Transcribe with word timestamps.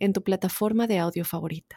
en 0.00 0.12
tu 0.12 0.20
plataforma 0.20 0.86
de 0.86 0.98
audio 0.98 1.24
favorita. 1.24 1.76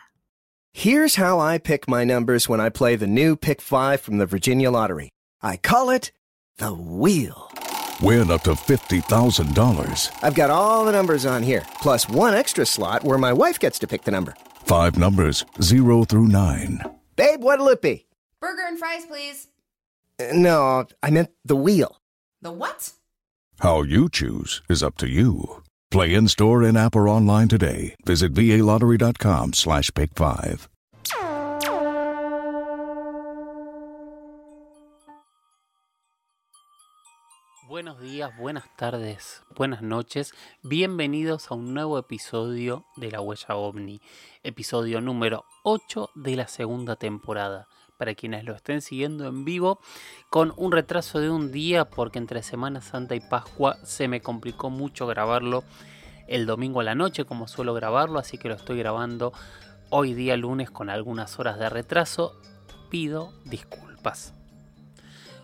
Here's 0.71 1.15
how 1.15 1.39
I 1.39 1.59
pick 1.59 1.87
my 1.87 2.03
numbers 2.03 2.49
when 2.49 2.59
I 2.59 2.69
play 2.69 2.95
the 2.95 3.05
new 3.07 3.35
Pick 3.35 3.61
5 3.61 4.01
from 4.01 4.17
the 4.17 4.25
Virginia 4.25 4.71
Lottery. 4.71 5.09
I 5.41 5.57
call 5.57 5.91
it 5.91 6.11
the 6.57 6.73
wheel. 6.73 7.51
Win 8.01 8.31
up 8.31 8.41
to 8.43 8.51
$50,000. 8.51 10.23
I've 10.23 10.33
got 10.35 10.49
all 10.49 10.83
the 10.85 10.91
numbers 10.91 11.25
on 11.25 11.43
here, 11.43 11.63
plus 11.81 12.09
one 12.09 12.33
extra 12.33 12.65
slot 12.65 13.03
where 13.03 13.19
my 13.19 13.31
wife 13.31 13.59
gets 13.59 13.77
to 13.79 13.87
pick 13.87 14.03
the 14.03 14.11
number. 14.11 14.33
Five 14.65 14.97
numbers, 14.97 15.45
0 15.61 16.05
through 16.05 16.27
9. 16.27 16.81
Babe, 17.15 17.43
what'll 17.43 17.67
it 17.69 17.81
be? 17.81 18.07
Burger 18.39 18.63
and 18.67 18.79
fries, 18.79 19.05
please. 19.05 19.47
Uh, 20.19 20.33
no, 20.33 20.85
I 21.03 21.11
meant 21.11 21.29
the 21.45 21.55
wheel. 21.55 22.01
The 22.41 22.51
what? 22.51 22.93
How 23.59 23.83
you 23.83 24.09
choose 24.09 24.61
is 24.69 24.81
up 24.81 24.97
to 24.97 25.07
you. 25.07 25.63
Play 25.93 26.15
in 26.15 26.27
store, 26.27 26.63
in 26.63 26.75
app, 26.75 26.95
or 26.95 27.07
online 27.07 27.47
today. 27.47 27.95
Visit 28.03 28.33
VALottery.com 28.33 29.53
slash 29.53 29.93
pick 29.93 30.09
five. 30.15 30.67
Buenos 37.69 38.01
días, 38.01 38.35
buenas 38.39 38.63
tardes, 38.75 39.43
buenas 39.55 39.83
noches. 39.83 40.33
Bienvenidos 40.63 41.51
a 41.51 41.53
un 41.53 41.75
nuevo 41.75 41.99
episodio 41.99 42.85
de 42.95 43.11
La 43.11 43.21
Huella 43.21 43.55
OVNI, 43.55 44.01
episodio 44.41 44.99
número 44.99 45.45
8 45.63 46.09
de 46.15 46.35
la 46.35 46.47
segunda 46.47 46.95
temporada. 46.95 47.67
Para 48.03 48.15
quienes 48.15 48.43
lo 48.43 48.53
estén 48.53 48.81
siguiendo 48.81 49.25
en 49.29 49.45
vivo, 49.45 49.79
con 50.29 50.53
un 50.57 50.73
retraso 50.73 51.21
de 51.21 51.29
un 51.29 51.53
día, 51.53 51.85
porque 51.85 52.19
entre 52.19 52.43
Semana 52.43 52.81
Santa 52.81 53.15
y 53.15 53.21
Pascua 53.21 53.77
se 53.85 54.09
me 54.09 54.19
complicó 54.19 54.69
mucho 54.69 55.07
grabarlo 55.07 55.63
el 56.27 56.45
domingo 56.45 56.81
a 56.81 56.83
la 56.83 56.95
noche, 56.95 57.23
como 57.23 57.47
suelo 57.47 57.73
grabarlo, 57.73 58.19
así 58.19 58.37
que 58.37 58.49
lo 58.49 58.55
estoy 58.55 58.77
grabando 58.77 59.31
hoy 59.89 60.13
día 60.13 60.35
lunes 60.35 60.69
con 60.69 60.89
algunas 60.89 61.39
horas 61.39 61.57
de 61.57 61.69
retraso. 61.69 62.35
Pido 62.89 63.31
disculpas. 63.45 64.33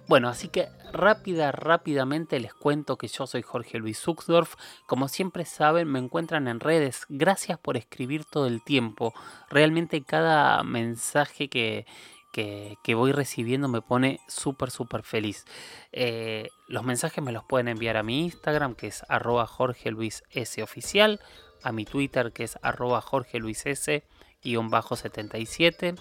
Bueno, 0.09 0.27
así 0.27 0.47
que 0.47 0.69
rápida, 0.91 1.51
rápidamente 1.51 2.39
les 2.39 2.55
cuento 2.55 2.97
que 2.97 3.07
yo 3.07 3.27
soy 3.27 3.43
Jorge 3.43 3.77
Luis 3.77 3.99
Zuxdorf. 3.99 4.55
Como 4.87 5.07
siempre 5.07 5.45
saben, 5.45 5.87
me 5.87 5.99
encuentran 5.99 6.47
en 6.47 6.59
redes. 6.59 7.05
Gracias 7.09 7.59
por 7.59 7.77
escribir 7.77 8.25
todo 8.25 8.47
el 8.47 8.63
tiempo. 8.63 9.13
Realmente 9.51 10.01
cada 10.01 10.63
mensaje 10.63 11.47
que, 11.47 11.85
que, 12.31 12.77
voy 12.95 13.11
recibiendo 13.11 13.67
me 13.67 13.81
pone 13.81 14.19
súper, 14.27 14.71
súper 14.71 15.03
feliz. 15.03 15.45
Eh, 15.91 16.49
los 16.67 16.83
mensajes 16.83 17.23
me 17.23 17.31
los 17.31 17.43
pueden 17.43 17.67
enviar 17.67 17.97
a 17.97 18.03
mi 18.03 18.23
Instagram, 18.23 18.75
que 18.75 18.87
es 18.87 19.03
arroba 19.09 19.47
Jorge 19.47 19.91
Luis 19.91 20.23
S 20.31 20.61
oficial, 20.61 21.19
a 21.63 21.71
mi 21.71 21.85
Twitter, 21.85 22.31
que 22.31 22.43
es 22.43 22.57
arroba 22.61 23.01
Jorge 23.01 23.39
Luis 23.39 23.65
S, 23.65 24.03
guion 24.43 24.69
bajo 24.69 24.95
77. 24.95 25.95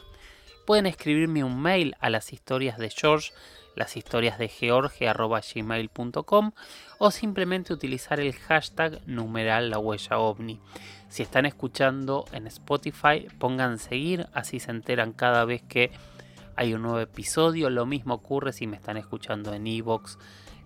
Pueden 0.67 0.87
escribirme 0.87 1.45
un 1.45 1.61
mail 1.61 1.97
a 2.01 2.11
las 2.11 2.33
historias 2.33 2.79
de 2.79 2.91
George 2.91 3.33
las 3.79 3.97
historias 3.97 4.39
de 4.39 4.48
george.gmail.com 4.48 6.52
o 6.98 7.11
simplemente 7.13 7.73
utilizar 7.73 8.20
el 8.20 8.35
hashtag 8.35 9.01
numeral 9.07 9.70
la 9.70 9.79
huella 9.79 10.19
ovni. 10.19 10.61
Si 11.08 11.23
están 11.23 11.47
escuchando 11.47 12.27
en 12.33 12.48
Spotify, 12.48 13.29
pongan 13.39 13.79
seguir, 13.79 14.27
así 14.35 14.61
se 14.61 14.73
enteran 14.73 15.13
cada 15.13 15.45
vez 15.45 15.63
que 15.63 15.92
hay 16.58 16.74
un 16.74 16.83
nuevo 16.83 16.98
episodio. 16.98 17.70
Lo 17.70 17.86
mismo 17.86 18.14
ocurre 18.14 18.52
si 18.52 18.67
me 18.67 18.77
están 18.77 18.96
escuchando 18.96 19.55
en 19.55 19.69
Evox, 19.69 20.19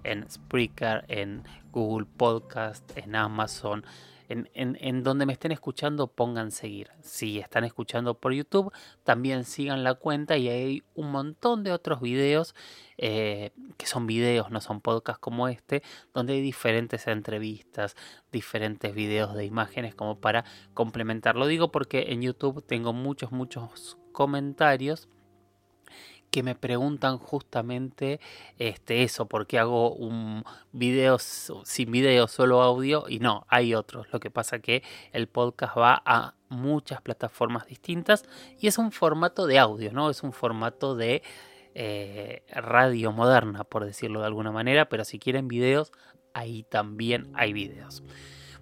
en 0.05 0.25
Spreaker, 0.29 1.05
en 1.09 1.43
Google 1.71 2.07
Podcast, 2.07 2.97
en 2.97 3.15
Amazon, 3.15 3.85
en, 4.27 5.03
donde 5.03 5.27
me 5.27 5.35
estén 5.35 5.53
escuchando 5.53 6.07
pongan 6.07 6.51
seguir. 6.51 6.89
Si 7.03 7.41
están 7.41 7.65
escuchando 7.65 8.15
por 8.15 8.33
YouTube, 8.33 8.73
también 9.05 9.45
sigan 9.45 9.85
la 9.85 9.93
cuenta 9.93 10.39
y 10.39 10.49
hay 10.49 10.83
un 10.95 11.11
montón 11.11 11.63
de 11.63 11.73
otros 11.73 12.01
videos 12.01 12.55
eh, 12.97 13.51
que 13.77 13.85
son 13.85 14.07
videos, 14.07 14.51
no 14.51 14.63
son 14.63 14.81
podcasts 14.81 15.21
como 15.21 15.47
este, 15.47 15.83
donde 16.15 16.33
hay 16.33 16.41
diferentes 16.41 17.07
entrevistas, 17.07 17.97
diferentes 18.33 18.95
videos 18.95 19.35
de 19.35 19.45
imágenes 19.45 19.95
como 19.95 20.19
para 20.19 20.47
complementar. 20.73 21.37
Lo 21.37 21.47
digo 21.47 21.71
porque 21.71 22.07
en 22.09 22.23
YouTube 22.23 22.65
tengo 22.67 22.95
muchos, 22.95 23.31
muchos 23.31 23.99
comentarios 24.13 25.11
que 26.33 26.43
me 26.43 26.55
preguntan 26.55 27.19
justamente 27.19 28.19
este, 28.59 29.03
eso, 29.03 29.27
porque 29.27 29.59
hago 29.59 29.95
un 29.95 30.43
video 30.73 31.19
sin 31.19 31.93
video, 31.93 32.27
solo 32.27 32.63
audio, 32.63 33.05
y 33.07 33.19
no, 33.21 33.47
hay 33.49 33.75
otros. 33.75 34.07
Lo 34.13 34.19
que 34.19 34.31
pasa 34.31 34.59
que 34.59 34.83
el 35.13 35.29
podcast 35.29 35.77
va 35.77 36.03
a 36.05 36.35
muchas 36.49 37.03
plataformas 37.03 37.67
distintas 37.67 38.25
y 38.59 38.67
es 38.67 38.79
un 38.79 38.93
formato 38.93 39.47
de 39.47 39.59
audio, 39.59 39.93
¿no? 39.93 40.09
Es 40.09 40.23
un 40.23 40.33
formato 40.33 40.97
de 40.97 41.23
eh, 41.75 42.43
radio 42.49 43.13
moderna, 43.13 43.65
por 43.65 43.85
decirlo 43.85 44.21
de 44.21 44.27
alguna 44.27 44.51
manera, 44.51 44.89
pero 44.89 45.05
si 45.05 45.19
quieren 45.19 45.49
videos, 45.49 45.93
ahí 46.33 46.63
también 46.65 47.31
hay 47.35 47.53
videos. 47.53 48.03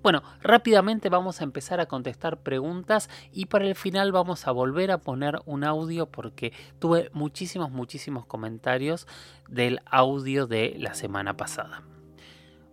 Bueno, 0.03 0.23
rápidamente 0.41 1.11
vamos 1.11 1.41
a 1.41 1.45
empezar 1.45 1.79
a 1.79 1.87
contestar 1.87 2.39
preguntas 2.39 3.11
y 3.33 3.47
para 3.47 3.67
el 3.67 3.75
final 3.75 4.13
vamos 4.13 4.47
a 4.47 4.51
volver 4.51 4.91
a 4.91 4.99
poner 4.99 5.41
un 5.45 5.63
audio 5.63 6.07
porque 6.07 6.55
tuve 6.79 7.11
muchísimos, 7.13 7.71
muchísimos 7.71 8.25
comentarios 8.25 9.07
del 9.49 9.81
audio 9.85 10.47
de 10.47 10.75
la 10.79 10.95
semana 10.95 11.37
pasada. 11.37 11.83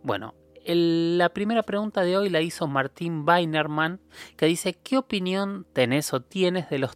Bueno, 0.03 0.35
la 0.65 1.27
primera 1.29 1.63
pregunta 1.63 2.01
de 2.01 2.15
hoy 2.15 2.29
la 2.29 2.39
hizo 2.39 2.65
Martín 2.65 3.25
Weinerman, 3.27 3.99
que 4.37 4.45
dice, 4.45 4.73
¿qué 4.73 4.97
opinión 4.97 5.65
tenés 5.73 6.13
o 6.13 6.21
tienes 6.21 6.69
de 6.69 6.79
los 6.79 6.95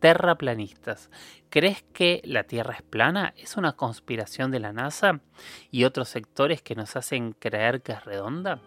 terraplanistas? 0.00 1.10
¿Crees 1.48 1.82
que 1.94 2.20
la 2.24 2.44
Tierra 2.44 2.74
es 2.74 2.82
plana? 2.82 3.32
¿Es 3.38 3.56
una 3.56 3.72
conspiración 3.72 4.50
de 4.50 4.60
la 4.60 4.74
NASA 4.74 5.20
y 5.70 5.84
otros 5.84 6.10
sectores 6.10 6.60
que 6.60 6.74
nos 6.74 6.94
hacen 6.96 7.32
creer 7.32 7.80
que 7.80 7.92
es 7.92 8.04
redonda? 8.04 8.60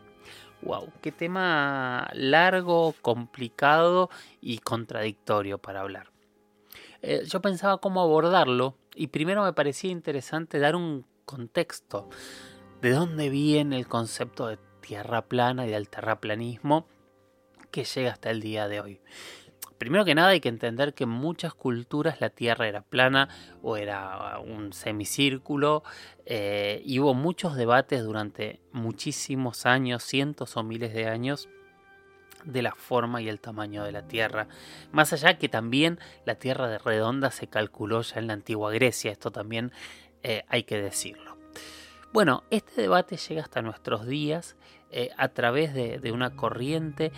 Wow, 0.62 0.92
qué 1.02 1.12
tema 1.12 2.09
largo, 2.14 2.94
complicado 3.02 4.09
y 4.42 4.59
contradictorio 4.59 5.58
para 5.58 5.81
hablar. 5.81 6.12
Eh, 7.02 7.24
yo 7.25 7.42
pensaba 7.42 7.78
cómo 7.78 8.02
abordarlo 8.02 8.75
y 8.94 9.08
primero 9.08 9.44
me 9.44 9.53
parecía 9.53 9.92
interesante 9.92 10.59
dar 10.59 10.75
un 10.75 11.06
contexto 11.24 12.09
de 12.81 12.92
dónde 12.92 13.30
viene 13.30 13.78
el 13.78 13.88
concepto 13.88 14.48
de 14.48 14.58
tierra 14.81 15.22
plana 15.22 15.66
y 15.66 15.69
del 15.69 15.90
terraplanismo 15.90 16.86
que 17.72 17.86
llega 17.86 18.12
hasta 18.12 18.31
el 18.31 18.42
día 18.42 18.68
de 18.68 18.81
hoy 18.81 19.02
primero 19.79 20.06
que 20.06 20.13
nada 20.13 20.29
hay 20.29 20.41
que 20.41 20.50
entender 20.50 20.94
que 20.94 21.06
en 21.06 21.09
muchas 21.09 21.56
culturas 21.56 22.22
la 22.22 22.29
Tierra 22.29 22.67
era 22.67 22.81
plana 22.81 23.29
o 23.63 23.78
era 23.78 24.38
un 24.40 24.73
semicírculo 24.73 25.84
eh, 26.25 26.84
y 26.85 27.00
hubo 27.00 27.16
muchos 27.16 27.56
debates 27.56 28.03
durante 28.03 28.59
muchísimos 28.72 29.66
años, 29.66 30.03
cientos 30.03 30.57
o 30.57 30.63
miles 30.63 30.94
de 30.94 31.07
años 31.07 31.50
de 32.44 32.62
la 32.62 32.73
forma 32.73 33.22
y 33.22 33.29
el 33.29 33.39
tamaño 33.39 33.84
de 33.84 33.94
la 33.94 34.07
Tierra. 34.07 34.47
Más 34.91 35.13
allá 35.13 35.38
que 35.38 35.50
también 35.50 35.98
la 36.25 36.36
Tierra 36.36 36.68
de 36.68 36.77
redonda 36.77 37.31
se 37.31 37.48
calculó 37.48 38.01
ya 38.01 38.19
en 38.19 38.27
la 38.27 38.33
antigua 38.33 38.71
Grecia, 38.71 39.12
esto 39.12 39.31
también 39.31 39.71
eh, 40.24 40.44
hay 40.50 40.63
que 40.63 40.81
decirlo. 40.81 41.38
Bueno, 42.12 42.44
este 42.50 42.81
debate 42.81 43.18
llega 43.18 43.44
hasta 43.44 43.62
nuestros 43.62 44.06
días 44.07 44.57
eh, 44.92 45.12
a 45.18 45.30
través 45.30 45.74
de, 45.74 46.12
una 46.12 46.36
corriente 46.36 47.12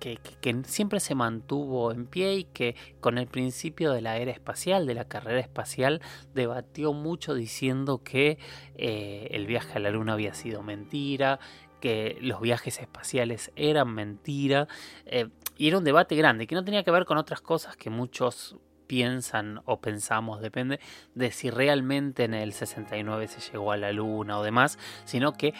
em, 0.00 0.16
que, 0.40 0.62
siempre 0.64 1.00
se 1.00 1.14
mantuvo 1.14 1.92
en 1.92 2.06
pie 2.06 2.34
y 2.36 2.44
que 2.44 2.76
con 3.00 3.18
el 3.18 3.26
principio 3.26 3.92
de 3.92 4.00
la 4.00 4.18
era 4.18 4.32
espacial, 4.32 4.86
de 4.86 4.94
la 4.94 5.06
carrera 5.06 5.40
espacial, 5.40 6.00
debatió 6.34 6.92
mucho 6.92 7.34
diciendo 7.34 8.02
que 8.02 8.38
eh, 8.76 9.28
el 9.30 9.46
viaje 9.46 9.74
a 9.74 9.80
la 9.80 9.90
Luna 9.90 10.14
había 10.14 10.34
sido 10.34 10.62
mentira, 10.62 11.38
que 11.80 12.18
los 12.20 12.40
viajes 12.40 12.80
espaciales 12.80 13.52
eran 13.56 13.94
mentira, 13.94 14.68
eh, 15.04 15.28
y 15.58 15.68
era 15.68 15.78
un 15.78 15.84
debate 15.84 16.16
grande, 16.16 16.46
que 16.46 16.54
no 16.54 16.64
tenía 16.64 16.82
que 16.82 16.90
ver 16.90 17.04
con 17.04 17.18
otras 17.18 17.40
cosas 17.40 17.76
que 17.76 17.90
muchos 17.90 18.56
piensan 18.86 19.60
o 19.64 19.80
pensamos, 19.80 20.40
depende 20.40 20.80
de 21.14 21.32
si 21.32 21.50
realmente 21.50 22.24
en 22.24 22.34
el 22.34 22.52
69 22.52 23.28
se 23.28 23.52
llegó 23.52 23.72
a 23.72 23.76
la 23.76 23.92
luna 23.92 24.38
o 24.38 24.42
demás, 24.42 24.78
sino 25.04 25.32
que 25.32 25.54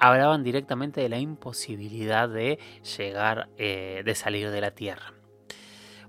hablaban 0.00 0.42
directamente 0.42 1.00
de 1.00 1.08
la 1.08 1.18
imposibilidad 1.18 2.28
de 2.28 2.58
llegar, 2.96 3.50
eh, 3.58 4.02
de 4.04 4.14
salir 4.14 4.50
de 4.50 4.60
la 4.60 4.72
Tierra. 4.72 5.12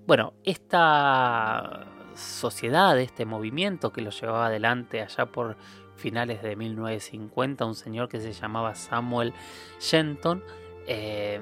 Bueno, 0.07 0.33
esta 0.43 1.85
sociedad, 2.15 2.97
este 2.99 3.25
movimiento 3.25 3.91
que 3.91 4.01
lo 4.01 4.09
llevaba 4.09 4.47
adelante 4.47 5.01
allá 5.01 5.27
por 5.27 5.57
finales 5.95 6.41
de 6.41 6.55
1950, 6.55 7.65
un 7.65 7.75
señor 7.75 8.09
que 8.09 8.19
se 8.19 8.33
llamaba 8.33 8.73
Samuel 8.75 9.33
Shenton, 9.79 10.44
eh, 10.87 11.41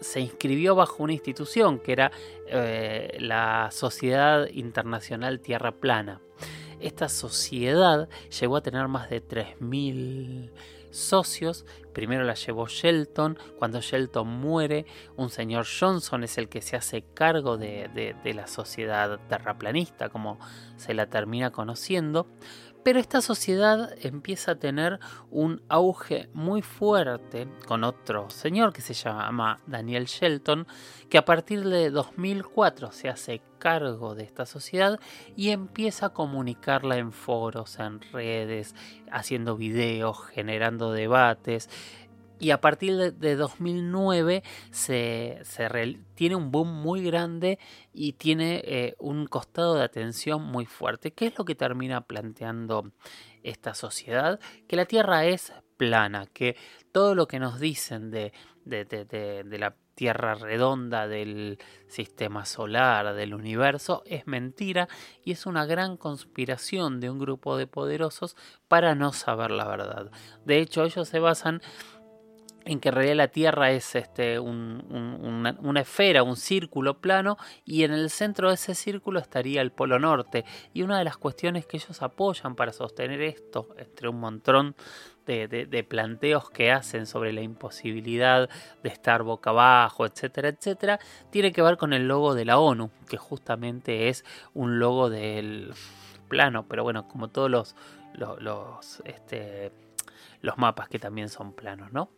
se 0.00 0.20
inscribió 0.20 0.74
bajo 0.74 1.02
una 1.02 1.12
institución 1.12 1.78
que 1.78 1.92
era 1.92 2.10
eh, 2.48 3.16
la 3.20 3.68
Sociedad 3.70 4.48
Internacional 4.48 5.40
Tierra 5.40 5.72
Plana. 5.72 6.20
Esta 6.80 7.10
sociedad 7.10 8.08
llegó 8.40 8.56
a 8.56 8.62
tener 8.62 8.88
más 8.88 9.10
de 9.10 9.22
3.000 9.22 10.50
socios. 10.90 11.64
Primero 11.92 12.24
la 12.24 12.34
llevó 12.34 12.66
Shelton. 12.66 13.38
Cuando 13.58 13.80
Shelton 13.80 14.28
muere, 14.28 14.86
un 15.16 15.30
señor 15.30 15.66
Johnson 15.66 16.24
es 16.24 16.38
el 16.38 16.48
que 16.48 16.62
se 16.62 16.76
hace 16.76 17.02
cargo 17.14 17.56
de 17.56 18.32
la 18.34 18.46
sociedad 18.46 19.18
terraplanista, 19.28 20.08
como 20.08 20.38
se 20.76 20.94
la 20.94 21.06
termina 21.06 21.50
conociendo. 21.50 22.26
Pero 22.82 22.98
esta 22.98 23.20
sociedad 23.20 23.94
empieza 24.02 24.52
a 24.52 24.54
tener 24.54 25.00
un 25.30 25.62
auge 25.68 26.30
muy 26.32 26.62
fuerte 26.62 27.46
con 27.66 27.84
otro 27.84 28.30
señor 28.30 28.72
que 28.72 28.80
se 28.80 28.94
llama 28.94 29.60
Daniel 29.66 30.06
Shelton, 30.06 30.66
que 31.10 31.18
a 31.18 31.24
partir 31.24 31.64
de 31.64 31.90
2004 31.90 32.92
se 32.92 33.08
hace 33.08 33.42
cargo 33.58 34.14
de 34.14 34.24
esta 34.24 34.46
sociedad 34.46 34.98
y 35.36 35.50
empieza 35.50 36.06
a 36.06 36.12
comunicarla 36.14 36.96
en 36.96 37.12
foros, 37.12 37.78
en 37.78 38.00
redes, 38.12 38.74
haciendo 39.12 39.56
videos, 39.56 40.18
generando 40.28 40.92
debates 40.92 41.68
y 42.40 42.50
a 42.50 42.60
partir 42.60 43.12
de, 43.12 43.36
2009 43.36 44.42
se, 44.70 45.42
tiene 46.14 46.34
un 46.34 46.50
boom 46.50 46.68
muy 46.82 47.02
grande 47.04 47.58
y 47.92 48.14
tiene 48.14 48.62
eh, 48.64 48.94
un 48.98 49.26
costado 49.26 49.74
de 49.74 49.84
atención 49.84 50.42
muy 50.42 50.64
fuerte. 50.64 51.12
¿Qué 51.12 51.26
es 51.26 51.38
lo 51.38 51.44
que 51.44 51.54
termina 51.54 52.00
planteando 52.00 52.90
esta 53.42 53.74
sociedad? 53.74 54.40
Que 54.66 54.76
la 54.76 54.86
Tierra 54.86 55.26
es 55.26 55.52
plana, 55.76 56.26
que 56.26 56.56
todo 56.92 57.14
lo 57.14 57.28
que 57.28 57.38
nos 57.38 57.60
dicen 57.60 58.10
de, 58.10 58.32
de 58.64 59.58
la 59.58 59.76
Tierra 60.00 60.34
redonda, 60.34 61.06
del 61.08 61.58
sistema 61.86 62.46
solar, 62.46 63.14
del 63.14 63.34
universo, 63.34 64.02
es 64.06 64.26
mentira 64.26 64.88
y 65.22 65.32
es 65.32 65.44
una 65.44 65.66
gran 65.66 65.98
conspiración 65.98 67.00
de 67.00 67.10
un 67.10 67.18
grupo 67.18 67.58
de 67.58 67.66
poderosos 67.66 68.34
para 68.66 68.94
no 68.94 69.12
saber 69.12 69.50
la 69.50 69.68
verdad. 69.68 70.10
De 70.46 70.58
hecho, 70.60 70.84
ellos 70.84 71.06
se 71.06 71.18
basan 71.18 71.60
en 72.64 72.80
que 72.80 72.90
en 72.90 72.94
realidad 72.94 73.16
la 73.16 73.28
Tierra 73.28 73.70
es 73.70 73.94
este, 73.94 74.38
una, 74.38 75.80
esfera, 75.80 76.22
un 76.22 76.36
círculo 76.36 77.00
plano, 77.00 77.36
y 77.64 77.84
en 77.84 77.92
el 77.92 78.10
centro 78.10 78.48
de 78.48 78.54
ese 78.54 78.74
círculo 78.74 79.20
estaría 79.20 79.62
el 79.62 79.72
Polo 79.72 79.98
Norte. 79.98 80.44
Y 80.72 80.82
una 80.82 80.98
de 80.98 81.04
las 81.04 81.16
cuestiones 81.16 81.66
que 81.66 81.78
ellos 81.78 82.02
apoyan 82.02 82.54
para 82.54 82.72
sostener 82.72 83.22
esto, 83.22 83.68
entre 83.78 84.08
un 84.08 84.20
montón 84.20 84.74
de, 85.26 85.86
planteos 85.88 86.50
que 86.50 86.72
hacen 86.72 87.06
sobre 87.06 87.32
la 87.32 87.40
imposibilidad 87.40 88.48
de 88.82 88.88
estar 88.88 89.22
boca 89.22 89.50
abajo, 89.50 90.04
etcétera, 90.04 90.48
etcétera, 90.48 90.98
tiene 91.30 91.52
que 91.52 91.62
ver 91.62 91.76
con 91.76 91.92
el 91.92 92.08
logo 92.08 92.34
de 92.34 92.44
la 92.44 92.58
ONU, 92.58 92.90
que 93.08 93.16
justamente 93.16 94.08
es 94.08 94.24
un 94.54 94.80
logo 94.80 95.08
del 95.08 95.72
plano, 96.28 96.66
pero 96.68 96.82
bueno, 96.82 97.06
como 97.06 97.28
todos 97.28 97.50
los, 97.50 97.76
los, 98.14 99.02
este, 99.04 99.70
los 100.40 100.58
mapas 100.58 100.88
que 100.88 100.98
también 100.98 101.28
son 101.28 101.52
planos, 101.52 101.92
¿no? 101.92 102.10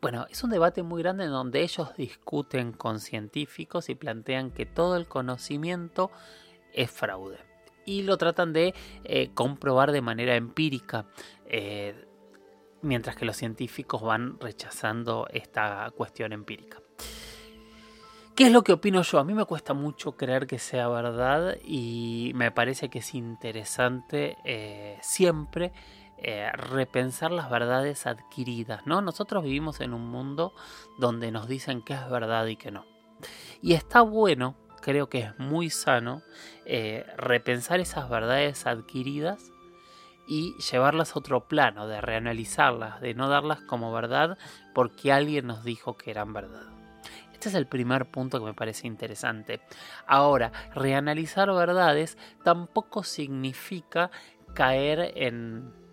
Bueno, 0.00 0.26
es 0.28 0.44
un 0.44 0.50
debate 0.50 0.82
muy 0.82 1.02
grande 1.02 1.24
en 1.24 1.30
donde 1.30 1.62
ellos 1.62 1.96
discuten 1.96 2.72
con 2.72 3.00
científicos 3.00 3.88
y 3.88 3.94
plantean 3.94 4.50
que 4.50 4.66
todo 4.66 4.96
el 4.96 5.06
conocimiento 5.06 6.10
es 6.74 6.90
fraude. 6.90 7.38
Y 7.86 8.02
lo 8.02 8.18
tratan 8.18 8.52
de 8.52 8.74
eh, 9.04 9.30
comprobar 9.32 9.92
de 9.92 10.02
manera 10.02 10.36
empírica, 10.36 11.06
eh, 11.46 12.06
mientras 12.82 13.16
que 13.16 13.24
los 13.24 13.36
científicos 13.36 14.02
van 14.02 14.38
rechazando 14.40 15.26
esta 15.30 15.90
cuestión 15.96 16.32
empírica. 16.32 16.80
¿Qué 18.34 18.46
es 18.46 18.52
lo 18.52 18.64
que 18.64 18.72
opino 18.72 19.00
yo? 19.02 19.20
A 19.20 19.24
mí 19.24 19.32
me 19.32 19.44
cuesta 19.44 19.74
mucho 19.74 20.16
creer 20.16 20.48
que 20.48 20.58
sea 20.58 20.88
verdad 20.88 21.56
y 21.64 22.32
me 22.34 22.50
parece 22.50 22.88
que 22.90 22.98
es 22.98 23.14
interesante 23.14 24.36
eh, 24.44 24.98
siempre 25.02 25.72
eh, 26.26 26.50
repensar 26.52 27.32
las 27.32 27.50
verdades 27.50 28.06
adquiridas, 28.06 28.86
¿no? 28.86 29.02
Nosotros 29.02 29.44
vivimos 29.44 29.82
en 29.82 29.92
un 29.92 30.08
mundo 30.08 30.54
donde 30.96 31.30
nos 31.30 31.48
dicen 31.48 31.82
que 31.82 31.92
es 31.92 32.08
verdad 32.08 32.46
y 32.46 32.56
que 32.56 32.70
no. 32.70 32.86
Y 33.60 33.74
está 33.74 34.00
bueno, 34.00 34.54
creo 34.80 35.10
que 35.10 35.18
es 35.18 35.38
muy 35.38 35.68
sano, 35.68 36.22
eh, 36.64 37.04
repensar 37.18 37.78
esas 37.80 38.08
verdades 38.08 38.66
adquiridas 38.66 39.52
y 40.26 40.54
llevarlas 40.70 41.14
a 41.14 41.18
otro 41.18 41.46
plano, 41.46 41.86
de 41.88 42.00
reanalizarlas, 42.00 43.02
de 43.02 43.12
no 43.12 43.28
darlas 43.28 43.60
como 43.60 43.92
verdad 43.92 44.38
porque 44.74 45.12
alguien 45.12 45.46
nos 45.46 45.62
dijo 45.62 45.98
que 45.98 46.10
eran 46.10 46.32
verdad. 46.32 46.72
Este 47.34 47.50
es 47.50 47.54
el 47.54 47.66
primer 47.66 48.06
punto 48.06 48.38
que 48.38 48.46
me 48.46 48.54
parece 48.54 48.86
interesante. 48.86 49.60
Ahora, 50.06 50.52
reanalizar 50.74 51.52
verdades 51.52 52.16
tampoco 52.42 53.02
significa 53.02 54.10
caer 54.54 55.12
en 55.16 55.83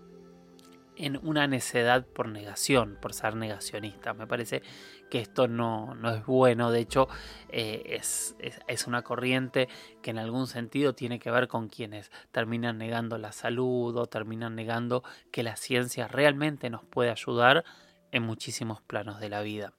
en 1.02 1.20
una 1.24 1.48
necedad 1.48 2.06
por 2.06 2.28
negación, 2.28 2.98
por 3.02 3.14
ser 3.14 3.36
negacionista. 3.36 4.14
Me 4.14 4.28
parece 4.28 4.62
que 5.10 5.20
esto 5.20 5.48
no, 5.48 5.98
es 6.16 6.26
bueno, 6.26 6.72
de 6.72 6.80
hecho 6.80 7.08
eh, 7.50 7.82
es, 7.86 8.36
es, 8.40 8.88
una 8.88 9.02
corriente 9.02 9.68
que 10.02 10.12
en 10.12 10.20
algún 10.20 10.48
sentido 10.48 10.94
tiene 10.94 11.20
que 11.20 11.32
ver 11.32 11.48
con 11.48 11.70
quienes 11.70 12.12
terminan 12.32 12.78
negando 12.78 13.18
la 13.18 13.32
salud 13.32 13.98
o 13.98 14.06
terminan 14.06 14.56
negando 14.56 15.04
que 15.32 15.44
la 15.44 15.56
ciencia 15.56 16.08
realmente 16.08 16.70
nos 16.70 16.86
puede 16.86 17.10
ayudar 17.10 17.66
en 18.12 18.24
muchísimos 18.24 18.82
planos 18.82 19.20
de 19.20 19.30
la 19.30 19.42
vida. 19.42 19.74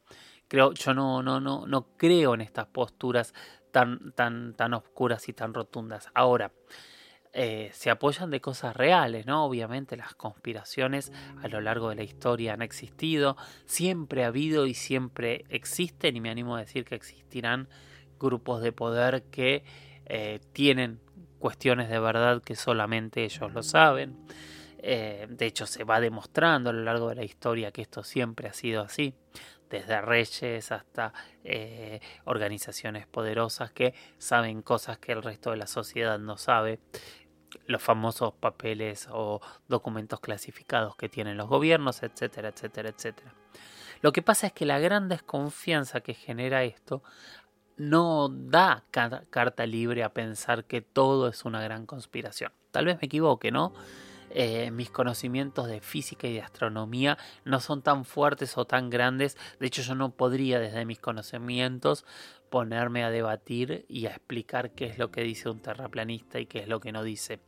Creo, 0.48 0.72
yo 0.74 0.92
no, 0.92 1.22
no, 1.22 1.40
no, 1.40 1.66
no 1.66 1.96
creo 1.96 2.34
en 2.34 2.42
estas 2.42 2.66
posturas 2.66 3.32
tan, 3.70 4.12
tan, 4.12 4.54
tan 4.54 4.74
oscuras 4.74 5.28
y 5.28 5.32
tan 5.32 5.54
rotundas. 5.54 6.10
Ahora, 6.14 6.52
eh, 7.34 7.70
se 7.72 7.88
apoyan 7.88 8.30
de 8.30 8.42
cosas 8.42 8.76
reales, 8.76 9.24
¿no? 9.24 9.46
Obviamente 9.46 9.96
las 9.96 10.14
conspiraciones 10.14 11.10
a 11.42 11.48
lo 11.48 11.62
largo 11.62 11.88
de 11.88 11.94
la 11.94 12.02
historia 12.02 12.52
han 12.52 12.60
existido, 12.60 13.38
siempre 13.64 14.24
ha 14.24 14.26
habido 14.26 14.66
y 14.66 14.74
siempre 14.74 15.46
existen, 15.48 16.14
y 16.14 16.20
me 16.20 16.28
animo 16.28 16.56
a 16.56 16.60
decir 16.60 16.84
que 16.84 16.94
existirán 16.94 17.68
grupos 18.20 18.60
de 18.60 18.72
poder 18.72 19.22
que 19.30 19.64
eh, 20.04 20.40
tienen 20.52 21.00
cuestiones 21.38 21.88
de 21.88 21.98
verdad 21.98 22.42
que 22.42 22.54
solamente 22.54 23.24
ellos 23.24 23.50
lo 23.50 23.62
saben. 23.62 24.18
Eh, 24.78 25.26
de 25.30 25.46
hecho, 25.46 25.64
se 25.64 25.84
va 25.84 26.00
demostrando 26.00 26.68
a 26.68 26.72
lo 26.74 26.82
largo 26.82 27.08
de 27.08 27.14
la 27.14 27.24
historia 27.24 27.72
que 27.72 27.80
esto 27.80 28.04
siempre 28.04 28.48
ha 28.48 28.52
sido 28.52 28.82
así 28.82 29.14
desde 29.70 30.02
reyes 30.02 30.70
hasta 30.70 31.14
organizaciones 32.26 33.06
poderosas 33.06 33.72
que 33.72 33.94
saben 34.18 34.60
cosas 34.60 34.98
que 34.98 35.12
el 35.12 35.22
resto 35.22 35.50
de 35.50 35.56
la 35.56 35.66
sociedad 35.66 36.18
no 36.18 36.36
sabe 36.36 36.78
los 37.66 37.82
famosos 37.82 38.34
papeles 38.34 39.08
o 39.10 39.40
documentos 39.68 40.20
clasificados 40.20 40.96
que 40.96 41.08
tienen 41.08 41.36
los 41.36 41.48
gobiernos, 41.48 42.02
etcétera, 42.02 42.48
etcétera, 42.48 42.90
etcétera. 42.90 43.34
Lo 44.00 44.12
que 44.12 44.22
pasa 44.22 44.48
es 44.48 44.52
que 44.52 44.66
la 44.66 44.78
gran 44.78 45.08
desconfianza 45.08 46.00
que 46.00 46.14
genera 46.14 46.64
esto 46.64 47.02
no 47.76 48.28
da 48.28 48.84
carta 48.90 49.66
libre 49.66 50.04
a 50.04 50.12
pensar 50.12 50.64
que 50.64 50.82
todo 50.82 51.28
es 51.28 51.44
una 51.44 51.62
gran 51.62 51.86
conspiración. 51.86 52.52
Tal 52.70 52.86
vez 52.86 52.96
me 53.00 53.06
equivoque, 53.06 53.50
¿no? 53.50 53.72
Eh, 54.34 54.70
mis 54.70 54.90
conocimientos 54.90 55.66
de 55.68 55.80
física 55.80 56.26
y 56.26 56.32
de 56.32 56.40
astronomía 56.40 57.18
no 57.44 57.60
son 57.60 57.82
tan 57.82 58.06
fuertes 58.06 58.56
o 58.56 58.64
tan 58.64 58.88
grandes. 58.88 59.36
De 59.60 59.66
hecho, 59.66 59.82
yo 59.82 59.94
no 59.94 60.10
podría 60.10 60.58
desde 60.58 60.86
mis 60.86 60.98
conocimientos 60.98 62.06
ponerme 62.52 63.02
a 63.02 63.10
debatir 63.10 63.86
y 63.88 64.04
a 64.04 64.10
explicar 64.10 64.72
qué 64.72 64.84
es 64.84 64.98
lo 64.98 65.10
que 65.10 65.22
dice 65.22 65.48
un 65.48 65.60
terraplanista 65.60 66.38
y 66.38 66.44
qué 66.44 66.58
es 66.58 66.68
lo 66.68 66.80
que 66.80 66.92
no 66.92 67.02
dice. 67.02 67.40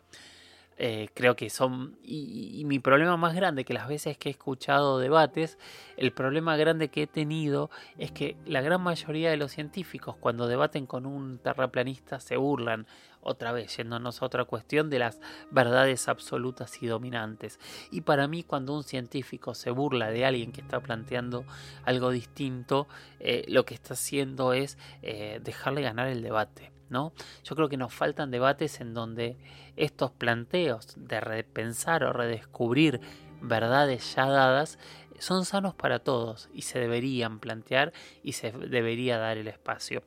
Eh, 0.79 1.11
creo 1.13 1.37
que 1.37 1.51
son... 1.51 1.99
Y, 2.03 2.59
y, 2.59 2.65
mi 2.65 2.79
problema 2.79 3.19
más 3.19 3.35
grande, 3.37 3.67
que 3.67 3.75
las 3.75 3.87
veces 3.87 4.17
que 4.17 4.31
he 4.31 4.33
escuchado 4.33 4.99
debates, 4.99 5.59
el 5.99 6.11
problema 6.13 6.57
grande 6.57 6.89
que 6.89 7.03
he 7.03 7.07
tenido 7.07 7.71
es 7.99 8.13
que 8.13 8.39
la 8.47 8.63
gran 8.63 8.81
mayoría 8.81 9.31
de 9.31 9.37
los 9.37 9.53
científicos 9.53 10.17
cuando 10.17 10.49
debaten 10.49 10.87
con 10.87 11.05
un 11.05 11.39
terraplanista 11.39 12.19
se 12.19 12.39
burlan 12.39 12.87
otra 13.25 13.53
vez 13.53 13.77
yéndonos 13.77 14.23
a 14.23 14.27
otra 14.27 14.45
cuestión 14.45 14.91
de 14.91 15.01
las 15.01 15.21
verdades 15.51 16.09
absolutas 16.09 16.83
y 16.83 16.87
dominantes. 16.87 17.59
Y 17.91 18.03
para 18.03 18.29
mí 18.29 18.43
cuando 18.43 18.75
un 18.75 18.85
científico 18.85 19.55
se 19.55 19.71
burla 19.71 20.11
de 20.11 20.25
alguien 20.25 20.53
que 20.53 20.61
está 20.61 20.81
planteando 20.81 21.45
algo 21.85 22.11
distinto, 22.11 22.87
eh, 23.21 23.45
lo 23.49 23.65
que 23.65 23.75
está 23.75 23.95
haciendo 23.95 24.53
es 24.53 24.79
eh, 25.03 25.41
dejarle 25.43 25.83
ganar 25.83 26.09
el 26.09 26.23
debate. 26.23 26.73
¿no? 26.91 27.13
Yo 27.43 27.57
creo 27.57 27.69
que 27.69 27.77
nos 27.77 27.93
faltan 27.93 28.31
debates 28.31 28.81
en 28.81 28.95
donde 28.95 29.37
estos 29.77 30.13
planteos 30.13 30.95
de 30.97 31.21
repensar 31.21 32.05
o 32.05 32.13
redescubrir 32.13 33.01
verdades 33.41 34.15
ya 34.15 34.27
dadas 34.27 34.79
son 35.19 35.45
sanos 35.45 35.75
para 35.75 36.01
todos 36.01 36.49
y 36.53 36.63
se 36.63 36.79
deberían 36.79 37.39
plantear 37.39 37.93
y 38.23 38.33
se 38.33 38.53
debería 38.53 39.19
dar 39.19 39.39
el 39.39 39.49
espacio. 39.49 40.03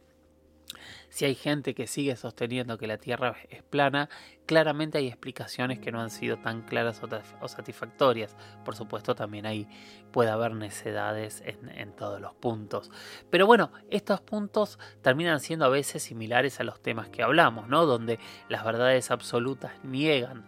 Si 1.09 1.25
hay 1.25 1.35
gente 1.35 1.73
que 1.73 1.87
sigue 1.87 2.15
sosteniendo 2.15 2.77
que 2.77 2.87
la 2.87 2.97
Tierra 2.97 3.35
es 3.49 3.63
plana, 3.63 4.09
claramente 4.45 4.97
hay 4.97 5.07
explicaciones 5.07 5.79
que 5.79 5.91
no 5.91 6.01
han 6.01 6.09
sido 6.09 6.37
tan 6.37 6.61
claras 6.61 7.01
o 7.41 7.47
satisfactorias. 7.47 8.35
Por 8.65 8.75
supuesto, 8.75 9.15
también 9.15 9.45
ahí 9.45 9.67
puede 10.11 10.29
haber 10.29 10.53
necedades 10.53 11.41
en, 11.45 11.69
en, 11.69 11.95
todos 11.95 12.21
los 12.21 12.33
puntos. 12.35 12.91
Pero 13.29 13.47
bueno, 13.47 13.71
estos 13.89 14.21
puntos 14.21 14.79
terminan 15.01 15.39
siendo 15.39 15.65
a 15.65 15.69
veces 15.69 16.03
similares 16.03 16.59
a 16.59 16.63
los 16.63 16.81
temas 16.81 17.09
que 17.09 17.23
hablamos, 17.23 17.67
¿no? 17.67 17.85
Donde 17.85 18.19
las 18.49 18.63
verdades 18.63 19.11
absolutas 19.11 19.71
niegan 19.83 20.45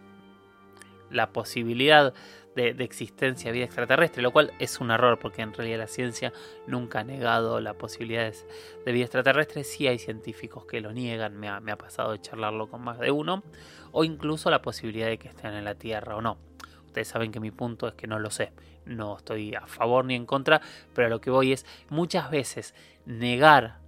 la 1.10 1.32
posibilidad 1.32 2.14
de, 2.60 2.84
existencia 2.84 3.50
de 3.50 3.52
vida 3.52 3.64
extraterrestre, 3.64 4.22
lo 4.22 4.32
cual 4.32 4.52
es 4.58 4.80
un 4.80 4.90
error 4.90 5.18
porque 5.18 5.42
en 5.42 5.52
realidad 5.52 5.78
la 5.78 5.86
ciencia 5.86 6.32
nunca 6.66 7.00
ha 7.00 7.04
negado 7.04 7.60
la 7.60 7.74
posibilidad 7.74 8.32
de 8.84 8.92
vida 8.92 9.04
extraterrestre, 9.04 9.64
sí 9.64 9.86
hay 9.86 9.98
científicos 9.98 10.66
que 10.66 10.80
lo 10.80 10.92
niegan, 10.92 11.36
me 11.38 11.48
ha, 11.48 11.76
pasado 11.76 12.12
de 12.12 12.20
charlarlo 12.20 12.68
con 12.68 12.82
más 12.82 12.98
de 12.98 13.10
uno, 13.10 13.42
o 13.92 14.04
incluso 14.04 14.50
la 14.50 14.62
posibilidad 14.62 15.06
de 15.06 15.18
que 15.18 15.28
estén 15.28 15.54
en 15.54 15.64
la 15.64 15.74
Tierra 15.74 16.16
o 16.16 16.20
no. 16.20 16.38
Ustedes 16.86 17.08
saben 17.08 17.32
que 17.32 17.40
mi 17.40 17.50
punto 17.50 17.88
es 17.88 17.94
que 17.94 18.06
no 18.06 18.18
lo 18.18 18.30
sé, 18.30 18.52
no 18.84 19.16
estoy 19.16 19.54
a 19.54 19.66
favor 19.66 20.04
ni 20.04 20.14
en 20.14 20.26
contra, 20.26 20.60
pero 20.94 21.06
a 21.06 21.10
lo 21.10 21.20
que 21.20 21.30
voy 21.30 21.52
es 21.52 21.64
muchas 21.88 22.30
veces 22.30 22.74
negar 23.06 23.78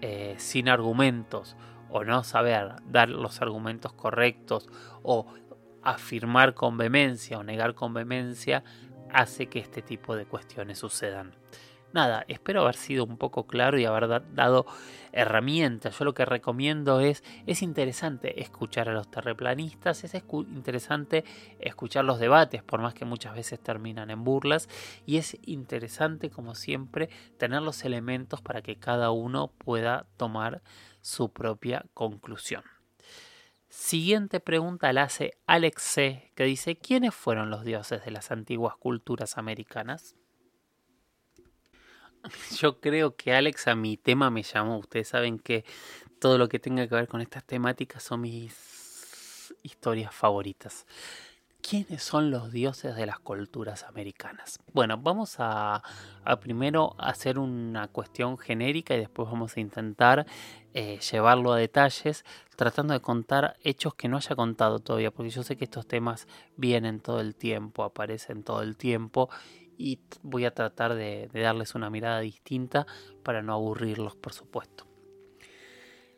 eh, 0.00 0.34
sin 0.38 0.68
argumentos 0.68 1.56
o 1.90 2.04
no 2.04 2.22
saber 2.24 2.76
dar 2.86 3.08
los 3.08 3.42
argumentos 3.42 3.92
correctos 3.92 4.68
o 5.02 5.26
afirmar 5.82 6.54
con 6.54 6.76
vehemencia 6.76 7.38
o 7.38 7.42
negar 7.42 7.74
con 7.74 7.94
vehemencia 7.94 8.64
hace 9.12 9.46
que 9.46 9.58
este 9.58 9.82
tipo 9.82 10.16
de 10.16 10.26
cuestiones 10.26 10.78
sucedan. 10.78 11.32
Nada, 11.92 12.24
espero 12.28 12.62
haber 12.62 12.76
sido 12.76 13.04
un 13.04 13.16
poco 13.16 13.48
claro 13.48 13.76
y 13.76 13.84
haber 13.84 14.22
dado 14.32 14.64
herramientas. 15.10 15.98
Yo 15.98 16.04
lo 16.04 16.14
que 16.14 16.24
recomiendo 16.24 17.00
es, 17.00 17.24
es 17.46 17.62
interesante 17.62 18.40
escuchar 18.42 18.88
a 18.88 18.92
los 18.92 19.10
terreplanistas, 19.10 20.04
es 20.04 20.14
interesante 20.30 21.24
escuchar 21.58 22.04
los 22.04 22.20
debates, 22.20 22.62
por 22.62 22.80
más 22.80 22.94
que 22.94 23.04
muchas 23.04 23.34
veces 23.34 23.58
terminan 23.58 24.10
en 24.10 24.22
burlas, 24.22 24.68
y 25.04 25.16
es 25.16 25.36
interesante, 25.42 26.30
como 26.30 26.54
siempre, 26.54 27.08
tener 27.38 27.62
los 27.62 27.84
elementos 27.84 28.40
para 28.40 28.62
que 28.62 28.76
cada 28.76 29.10
uno 29.10 29.48
pueda 29.48 30.06
tomar 30.16 30.62
su 31.00 31.32
propia 31.32 31.86
conclusión. 31.92 32.62
Siguiente 33.70 34.40
pregunta 34.40 34.92
la 34.92 35.04
hace 35.04 35.38
Alex 35.46 35.82
C., 35.82 36.32
que 36.34 36.42
dice, 36.42 36.76
¿quiénes 36.76 37.14
fueron 37.14 37.50
los 37.50 37.64
dioses 37.64 38.04
de 38.04 38.10
las 38.10 38.32
antiguas 38.32 38.76
culturas 38.76 39.38
americanas? 39.38 40.16
Yo 42.58 42.80
creo 42.80 43.14
que 43.14 43.32
Alex 43.32 43.68
a 43.68 43.76
mi 43.76 43.96
tema 43.96 44.28
me 44.28 44.42
llamó. 44.42 44.78
Ustedes 44.78 45.06
saben 45.06 45.38
que 45.38 45.64
todo 46.18 46.36
lo 46.36 46.48
que 46.48 46.58
tenga 46.58 46.88
que 46.88 46.96
ver 46.96 47.06
con 47.06 47.20
estas 47.20 47.44
temáticas 47.44 48.02
son 48.02 48.22
mis 48.22 49.54
historias 49.62 50.12
favoritas. 50.12 50.84
¿Quiénes 51.62 52.02
son 52.02 52.30
los 52.30 52.52
dioses 52.52 52.96
de 52.96 53.06
las 53.06 53.18
culturas 53.18 53.84
americanas? 53.84 54.58
Bueno, 54.72 54.96
vamos 54.98 55.36
a, 55.38 55.82
primero 56.40 56.94
hacer 56.98 57.38
una 57.38 57.88
cuestión 57.88 58.38
genérica 58.38 58.94
y 58.94 58.98
después 58.98 59.28
vamos 59.28 59.56
a 59.56 59.60
intentar 59.60 60.26
eh, 60.74 60.98
llevarlo 60.98 61.52
a 61.52 61.58
detalles, 61.58 62.24
tratando 62.56 62.94
de 62.94 63.00
contar 63.00 63.56
hechos 63.62 63.94
que 63.94 64.08
no 64.08 64.16
haya 64.16 64.36
contado 64.36 64.78
todavía, 64.78 65.10
porque 65.10 65.30
yo 65.30 65.42
sé 65.42 65.56
que 65.56 65.64
estos 65.64 65.86
temas 65.86 66.26
vienen 66.56 67.00
todo 67.00 67.20
el 67.20 67.34
tiempo, 67.34 67.84
aparecen 67.84 68.42
todo 68.42 68.62
el 68.62 68.76
tiempo 68.76 69.28
y 69.76 70.00
voy 70.22 70.46
a 70.46 70.54
tratar 70.54 70.94
de 70.94 71.28
darles 71.32 71.74
una 71.74 71.90
mirada 71.90 72.20
distinta 72.20 72.86
para 73.22 73.42
no 73.42 73.52
aburrirlos, 73.52 74.16
por 74.16 74.32
supuesto. 74.32 74.86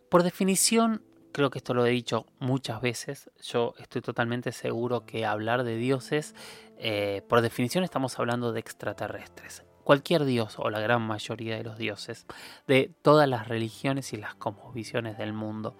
Por 0.09 0.23
definición, 0.23 1.03
creo 1.33 1.51
que 1.51 1.59
esto 1.59 1.75
lo 1.75 1.85
he 1.87 1.91
dicho 1.91 2.27
muchas 2.39 2.81
veces, 2.81 3.31
yo 3.43 3.75
estoy 3.79 4.03
totalmente 4.03 4.53
seguro 4.53 5.05
que 5.05 5.27
hablar 5.27 5.65
de 5.65 5.77
dioses, 5.77 6.35
eh, 6.79 7.23
por 7.29 7.41
definición 7.41 7.85
estamos 7.85 8.19
hablando 8.19 8.53
de 8.53 8.61
extraterrestres. 8.61 9.65
Cualquier 9.85 10.25
dios 10.25 10.57
o 10.59 10.71
la 10.71 10.79
gran 10.79 11.03
mayoría 11.03 11.57
de 11.57 11.65
los 11.65 11.77
dioses 11.77 12.27
de 12.69 12.93
todas 13.03 13.29
las 13.29 13.49
religiones 13.49 14.13
y 14.13 14.17
las 14.17 14.35
cosmovisiones 14.35 15.19
del 15.19 15.33
mundo. 15.33 15.75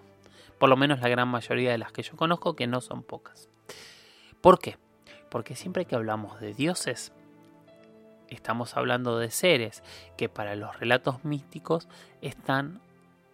Por 0.59 0.69
lo 0.69 0.75
menos 0.75 0.99
la 0.99 1.07
gran 1.07 1.29
mayoría 1.29 1.71
de 1.71 1.77
las 1.77 1.91
que 1.91 2.03
yo 2.03 2.17
conozco, 2.17 2.55
que 2.55 2.67
no 2.67 2.81
son 2.81 3.03
pocas. 3.03 3.47
¿Por 4.41 4.59
qué? 4.59 4.77
Porque 5.29 5.55
siempre 5.55 5.85
que 5.85 5.95
hablamos 5.95 6.41
de 6.41 6.53
dioses, 6.53 7.13
estamos 8.27 8.75
hablando 8.75 9.19
de 9.19 9.31
seres 9.31 9.83
que 10.17 10.27
para 10.27 10.55
los 10.55 10.79
relatos 10.79 11.23
místicos 11.23 11.87
están 12.21 12.81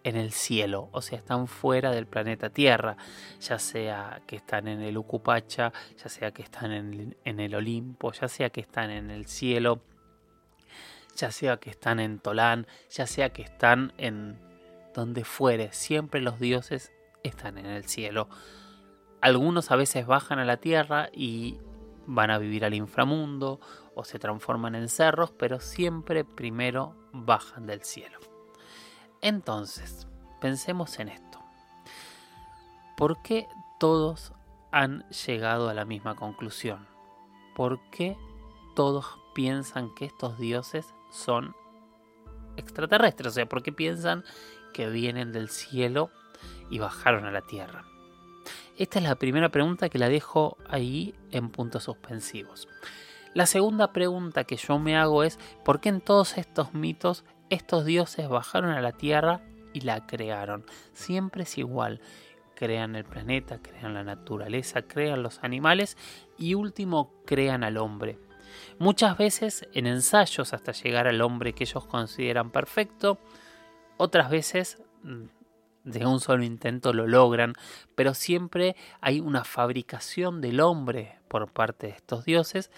en 0.04 0.16
el 0.16 0.32
cielo, 0.32 0.88
o 0.92 1.02
sea, 1.02 1.18
están 1.18 1.46
fuera 1.46 1.90
del 1.90 2.06
planeta 2.06 2.50
Tierra, 2.50 2.96
ya 3.40 3.58
sea 3.58 4.22
que 4.26 4.36
están 4.36 4.68
en 4.68 4.80
el 4.80 4.96
Ucupacha, 4.96 5.72
ya 5.96 6.08
sea 6.08 6.30
que 6.32 6.42
están 6.42 6.72
en, 6.72 7.40
el 7.40 7.54
Olimpo, 7.54 8.12
ya 8.12 8.28
sea 8.28 8.50
que 8.50 8.60
están 8.60 8.90
en 8.90 9.10
el 9.10 9.26
cielo, 9.26 9.82
ya 11.16 11.30
sea 11.30 11.58
que 11.58 11.70
están 11.70 12.00
en 12.00 12.18
Tolán, 12.18 12.66
ya 12.88 13.06
sea 13.06 13.30
que 13.30 13.42
están 13.42 13.92
en 13.98 14.38
donde 14.94 15.24
fuere, 15.24 15.72
siempre 15.72 16.20
los 16.20 16.40
dioses 16.40 16.92
están 17.22 17.58
en 17.58 17.66
el 17.66 17.84
cielo. 17.84 18.28
Algunos 19.20 19.70
a 19.70 19.76
veces 19.76 20.06
bajan 20.06 20.38
a 20.38 20.46
la 20.46 20.56
tierra 20.56 21.10
y 21.12 21.58
van 22.06 22.30
a 22.30 22.38
vivir 22.38 22.64
al 22.64 22.74
inframundo 22.74 23.60
o 23.94 24.04
se 24.04 24.18
transforman 24.18 24.74
en 24.74 24.88
cerros, 24.88 25.30
pero 25.30 25.60
siempre 25.60 26.24
primero 26.24 26.96
bajan 27.12 27.66
del 27.66 27.82
cielo. 27.82 28.19
Entonces, 29.22 30.06
pensemos 30.40 30.98
en 30.98 31.10
esto. 31.10 31.38
¿Por 32.96 33.20
qué 33.22 33.48
todos 33.78 34.32
han 34.72 35.06
llegado 35.10 35.68
a 35.68 35.74
la 35.74 35.84
misma 35.84 36.14
conclusión? 36.14 36.86
¿Por 37.54 37.80
qué 37.90 38.16
todos 38.74 39.18
piensan 39.34 39.94
que 39.94 40.06
estos 40.06 40.38
dioses 40.38 40.94
son 41.10 41.54
extraterrestres? 42.56 43.28
O 43.28 43.30
sea, 43.30 43.46
¿por 43.46 43.62
qué 43.62 43.72
piensan 43.72 44.24
que 44.72 44.88
vienen 44.88 45.32
del 45.32 45.50
cielo 45.50 46.10
y 46.70 46.78
bajaron 46.78 47.26
a 47.26 47.30
la 47.30 47.42
tierra? 47.42 47.84
Esta 48.78 48.98
es 49.00 49.04
la 49.04 49.16
primera 49.16 49.50
pregunta 49.50 49.90
que 49.90 49.98
la 49.98 50.08
dejo 50.08 50.56
ahí 50.66 51.14
en 51.30 51.50
puntos 51.50 51.84
suspensivos. 51.84 52.68
La 53.34 53.44
segunda 53.44 53.92
pregunta 53.92 54.44
que 54.44 54.56
yo 54.56 54.78
me 54.78 54.96
hago 54.96 55.22
es, 55.24 55.38
¿por 55.64 55.80
qué 55.80 55.90
en 55.90 56.00
todos 56.00 56.38
estos 56.38 56.72
mitos 56.72 57.24
estos 57.50 57.84
dioses 57.84 58.28
bajaron 58.28 58.70
a 58.70 58.80
la 58.80 58.92
Tierra 58.92 59.42
y 59.72 59.80
la 59.82 60.06
crearon. 60.06 60.64
Siempre 60.92 61.42
es 61.42 61.58
igual. 61.58 62.00
Crean 62.54 62.94
el 62.94 63.04
planeta, 63.04 63.58
crean 63.60 63.94
la 63.94 64.04
naturaleza, 64.04 64.82
crean 64.82 65.22
los 65.22 65.42
animales 65.42 65.96
y 66.38 66.54
último 66.54 67.12
crean 67.24 67.64
al 67.64 67.76
hombre. 67.76 68.18
Muchas 68.78 69.16
veces 69.16 69.66
en 69.72 69.86
ensayos 69.86 70.52
hasta 70.52 70.72
llegar 70.72 71.06
al 71.06 71.20
hombre 71.22 71.54
que 71.54 71.64
ellos 71.64 71.86
consideran 71.86 72.50
perfecto, 72.50 73.18
otras 73.96 74.30
veces 74.30 74.82
mm, 75.02 75.24
de 75.84 76.06
un 76.06 76.20
solo 76.20 76.44
intento 76.44 76.92
lo 76.92 77.06
logran, 77.06 77.54
pero 77.94 78.14
siempre 78.14 78.76
hay 79.00 79.20
una 79.20 79.44
fabricación 79.44 80.40
del 80.40 80.60
hombre 80.60 81.18
por 81.28 81.50
parte 81.50 81.88
de 81.88 81.92
estos 81.94 82.24
dioses 82.24 82.70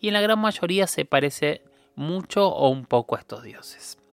y 0.00 0.08
en 0.08 0.14
la 0.14 0.20
gran 0.20 0.38
mayoría 0.38 0.86
se 0.86 1.04
parece 1.04 1.62
mucho 1.94 2.48
o 2.48 2.68
un 2.68 2.86
poco 2.86 3.16
a 3.16 3.20
estos 3.20 3.42
dioses. 3.42 3.99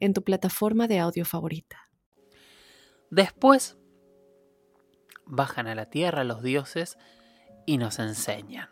en 0.00 0.14
tu 0.14 0.22
plataforma 0.22 0.88
de 0.88 0.98
audio 0.98 1.24
favorita. 1.24 1.88
Después 3.10 3.78
bajan 5.26 5.66
a 5.66 5.74
la 5.74 5.86
tierra 5.86 6.24
los 6.24 6.42
dioses 6.42 6.98
y 7.66 7.78
nos 7.78 7.98
enseñan. 7.98 8.68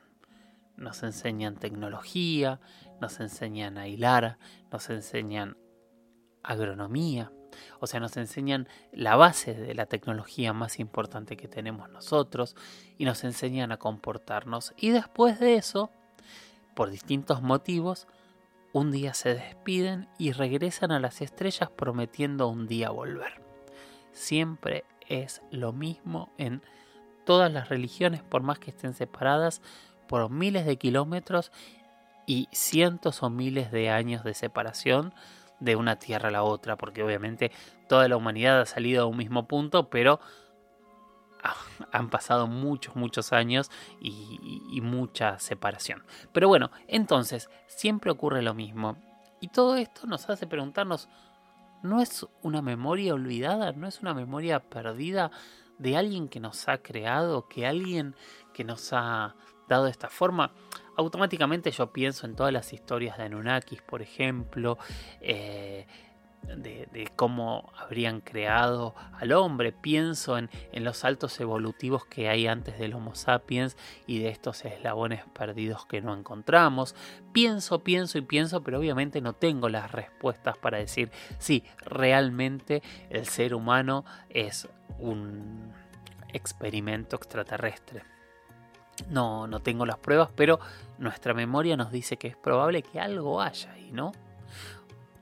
Nos 0.77 1.03
enseñan 1.03 1.57
tecnología, 1.57 2.61
nos 3.01 3.21
enseñan 3.21 3.79
a 3.79 3.89
hilar, 3.89 4.39
nos 4.71 4.91
enseñan 4.91 5.57
agronomía, 6.43 7.33
o 7.81 7.87
sea, 7.87 8.01
nos 8.01 8.17
enseñan 8.17 8.69
la 8.93 9.17
base 9.17 9.55
de 9.55 9.75
la 9.75 9.87
tecnología 9.87 10.53
más 10.53 10.79
importante 10.79 11.37
que 11.37 11.49
tenemos 11.49 11.91
nosotros 11.91 12.57
y 12.97 13.05
nos 13.05 13.25
enseñan 13.25 13.73
a 13.73 13.79
comportarnos. 13.79 14.75
Y 14.77 14.91
después 14.91 15.41
de 15.41 15.57
eso, 15.57 15.91
por 16.75 16.91
distintos 16.91 17.43
motivos, 17.43 18.07
un 18.73 18.91
día 18.91 19.15
se 19.15 19.35
despiden 19.35 20.09
y 20.19 20.33
regresan 20.33 20.93
a 20.93 21.01
las 21.01 21.21
estrellas 21.21 21.71
prometiendo 21.71 22.49
un 22.49 22.67
día 22.67 22.91
volver. 22.91 23.41
Siempre 24.13 24.85
es 25.09 25.43
lo 25.51 25.73
mismo 25.73 26.31
en 26.39 26.63
todas 27.25 27.53
las 27.53 27.69
religiones, 27.69 28.23
por 28.23 28.43
más 28.43 28.59
que 28.59 28.71
estén 28.71 28.95
separadas 28.95 29.63
por 30.07 30.31
miles 30.31 30.67
de 30.67 30.77
kilómetros 30.77 31.53
y 32.27 32.49
cientos 32.53 33.23
o 33.23 33.31
miles 33.31 33.71
de 33.71 33.91
años 33.91 34.25
de 34.25 34.35
separación 34.35 35.15
de 35.61 35.77
una 35.77 35.99
tierra 35.99 36.29
a 36.29 36.33
la 36.33 36.43
otra, 36.43 36.77
porque 36.77 37.03
obviamente 37.03 37.53
toda 37.89 38.09
la 38.09 38.17
humanidad 38.17 38.61
ha 38.61 38.67
salido 38.67 39.03
a 39.03 39.07
un 39.07 39.17
mismo 39.17 39.47
punto, 39.49 39.91
pero 39.91 40.21
han 41.93 42.11
pasado 42.11 42.47
muchos, 42.47 42.97
muchos 42.97 43.33
años 43.33 43.71
y, 44.01 44.81
mucha 44.83 45.39
separación. 45.39 46.05
Pero 46.33 46.49
bueno, 46.49 46.71
entonces, 46.87 47.51
siempre 47.67 48.11
ocurre 48.11 48.43
lo 48.43 48.55
mismo. 48.55 48.97
Y 49.41 49.49
todo 49.49 49.77
esto 49.77 50.07
nos 50.07 50.29
hace 50.31 50.47
preguntarnos, 50.47 51.09
¿no 51.83 52.01
es 52.01 52.27
una 52.43 52.63
memoria 52.63 53.15
olvidada? 53.15 53.73
¿No 53.73 53.87
es 53.87 54.01
una 54.01 54.15
memoria 54.15 54.61
perdida 54.61 55.31
de 55.79 55.97
alguien 55.97 56.29
que 56.29 56.41
nos 56.41 56.69
ha 56.69 56.79
creado? 56.79 57.49
¿Que 57.49 57.67
alguien 57.67 58.15
que 58.53 58.65
nos 58.65 58.93
ha 58.93 59.35
dado 59.69 59.85
de 59.85 59.91
esta 59.91 60.09
forma? 60.09 60.53
Automáticamente 60.97 61.71
yo 61.71 61.93
pienso 61.93 62.27
en 62.27 62.35
todas 62.35 62.53
las 62.53 62.73
historias 62.73 63.19
de 63.19 63.25
Anunnakis, 63.25 63.83
por 63.83 64.03
ejemplo, 64.03 64.79
eh, 65.21 65.87
de, 66.43 67.11
cómo 67.17 67.73
habrían 67.77 68.21
creado 68.21 68.95
al 69.13 69.33
hombre. 69.33 69.73
Pienso 69.73 70.39
en, 70.39 70.49
los 70.73 70.99
saltos 70.99 71.39
evolutivos 71.41 72.05
que 72.07 72.29
hay 72.29 72.47
antes 72.47 72.79
del 72.79 72.95
Homo 72.95 73.15
sapiens 73.15 73.77
y 74.07 74.21
de 74.21 74.29
estos 74.29 74.65
eslabones 74.65 75.25
perdidos 75.33 75.87
que 75.87 76.01
no 76.01 76.15
encontramos. 76.15 76.95
Pienso, 77.33 77.81
pienso 77.81 78.19
y 78.19 78.23
pienso, 78.23 78.63
pero 78.63 78.79
obviamente 78.79 79.21
no 79.21 79.35
tengo 79.35 79.69
las 79.69 79.93
respuestas 79.93 80.57
para 80.57 80.79
decir 80.79 81.11
si 81.39 81.65
realmente 81.85 82.83
el 83.11 83.27
ser 83.27 83.55
humano 83.55 84.05
es 84.31 84.69
un 84.99 85.73
experimento 86.33 87.17
extraterrestre. 87.17 88.03
No, 89.11 89.47
no 89.47 89.61
tengo 89.61 89.87
las 89.87 89.99
pruebas, 89.99 90.31
pero 90.35 90.59
nuestra 90.99 91.33
memoria 91.33 91.77
nos 91.77 91.93
dice 91.93 92.17
que 92.17 92.29
es 92.29 92.37
probable 92.37 92.83
que 92.83 92.99
algo 92.99 93.41
haya 93.41 93.71
ahí, 93.73 93.93
¿no? 93.93 94.13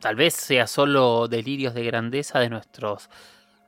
Tal 0.07 0.15
vez 0.15 0.35
sea 0.35 0.69
solo 0.69 1.27
delirios 1.27 1.75
de 1.75 1.83
grandeza 1.83 2.39
de 2.39 2.49
nuestros 2.49 3.11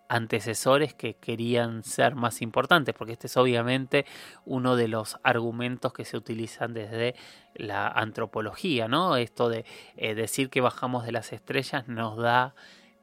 antecesores 0.08 0.94
que 0.94 1.14
querían 1.14 1.82
ser 1.82 2.14
más 2.14 2.42
importantes, 2.42 2.94
porque 2.94 3.14
este 3.14 3.26
es 3.26 3.36
obviamente 3.36 4.06
uno 4.44 4.76
de 4.76 4.86
los 4.86 5.18
argumentos 5.24 5.92
que 5.92 6.04
se 6.04 6.16
utilizan 6.16 6.74
desde 6.74 7.16
la 7.54 7.88
antropología, 7.88 8.86
¿no? 8.86 9.16
Esto 9.16 9.48
de 9.48 9.64
eh, 9.96 10.14
decir 10.14 10.48
que 10.48 10.60
bajamos 10.60 11.04
de 11.04 11.10
las 11.10 11.32
estrellas 11.32 11.88
nos 11.88 12.16
da 12.16 12.54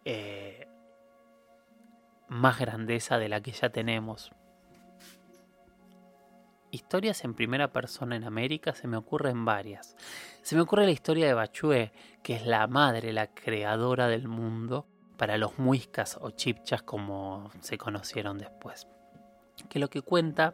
eh, 0.06 0.70
más 2.30 2.58
grandeza 2.58 3.18
de 3.18 3.28
la 3.28 3.42
que 3.42 3.52
ya 3.52 3.68
tenemos. 3.68 4.32
Historias 6.76 7.24
en 7.24 7.36
primera 7.36 7.72
persona 7.72 8.18
en 8.18 8.26
América 8.26 8.76
se 8.76 8.90
me 8.90 8.98
ocurren 8.98 9.46
varias. 9.46 9.96
Se 10.42 10.58
me 10.58 10.62
ocurre 10.62 10.84
la 10.84 10.92
historia 10.92 11.26
de 11.26 11.34
Bachue, 11.34 11.94
que 12.22 12.36
es 12.36 12.46
la 12.46 12.68
madre, 12.68 13.14
la 13.14 13.34
creadora 13.34 14.10
del 14.10 14.28
mundo 14.28 14.86
para 15.16 15.38
los 15.38 15.58
muiscas 15.58 16.18
o 16.20 16.32
chipchas 16.32 16.84
como 16.84 17.50
se 17.62 17.78
conocieron 17.78 18.38
después. 18.38 18.90
Que 19.70 19.80
lo 19.80 19.90
que 19.90 20.02
cuenta 20.02 20.54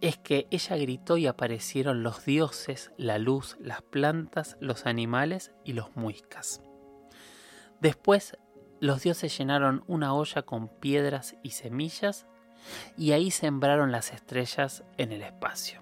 es 0.00 0.18
que 0.18 0.48
ella 0.50 0.76
gritó 0.76 1.16
y 1.16 1.28
aparecieron 1.28 2.02
los 2.02 2.24
dioses, 2.24 2.90
la 2.96 3.18
luz, 3.18 3.56
las 3.60 3.82
plantas, 3.82 4.56
los 4.58 4.86
animales 4.86 5.52
y 5.64 5.74
los 5.74 5.94
muiscas. 5.94 6.62
Después 7.80 8.36
los 8.80 9.02
dioses 9.02 9.38
llenaron 9.38 9.84
una 9.86 10.14
olla 10.14 10.42
con 10.42 10.66
piedras 10.66 11.36
y 11.44 11.50
semillas 11.50 12.26
y 12.96 13.12
ahí 13.12 13.30
sembraron 13.30 13.92
las 13.92 14.12
estrellas 14.12 14.84
en 14.98 15.12
el 15.12 15.22
espacio. 15.22 15.80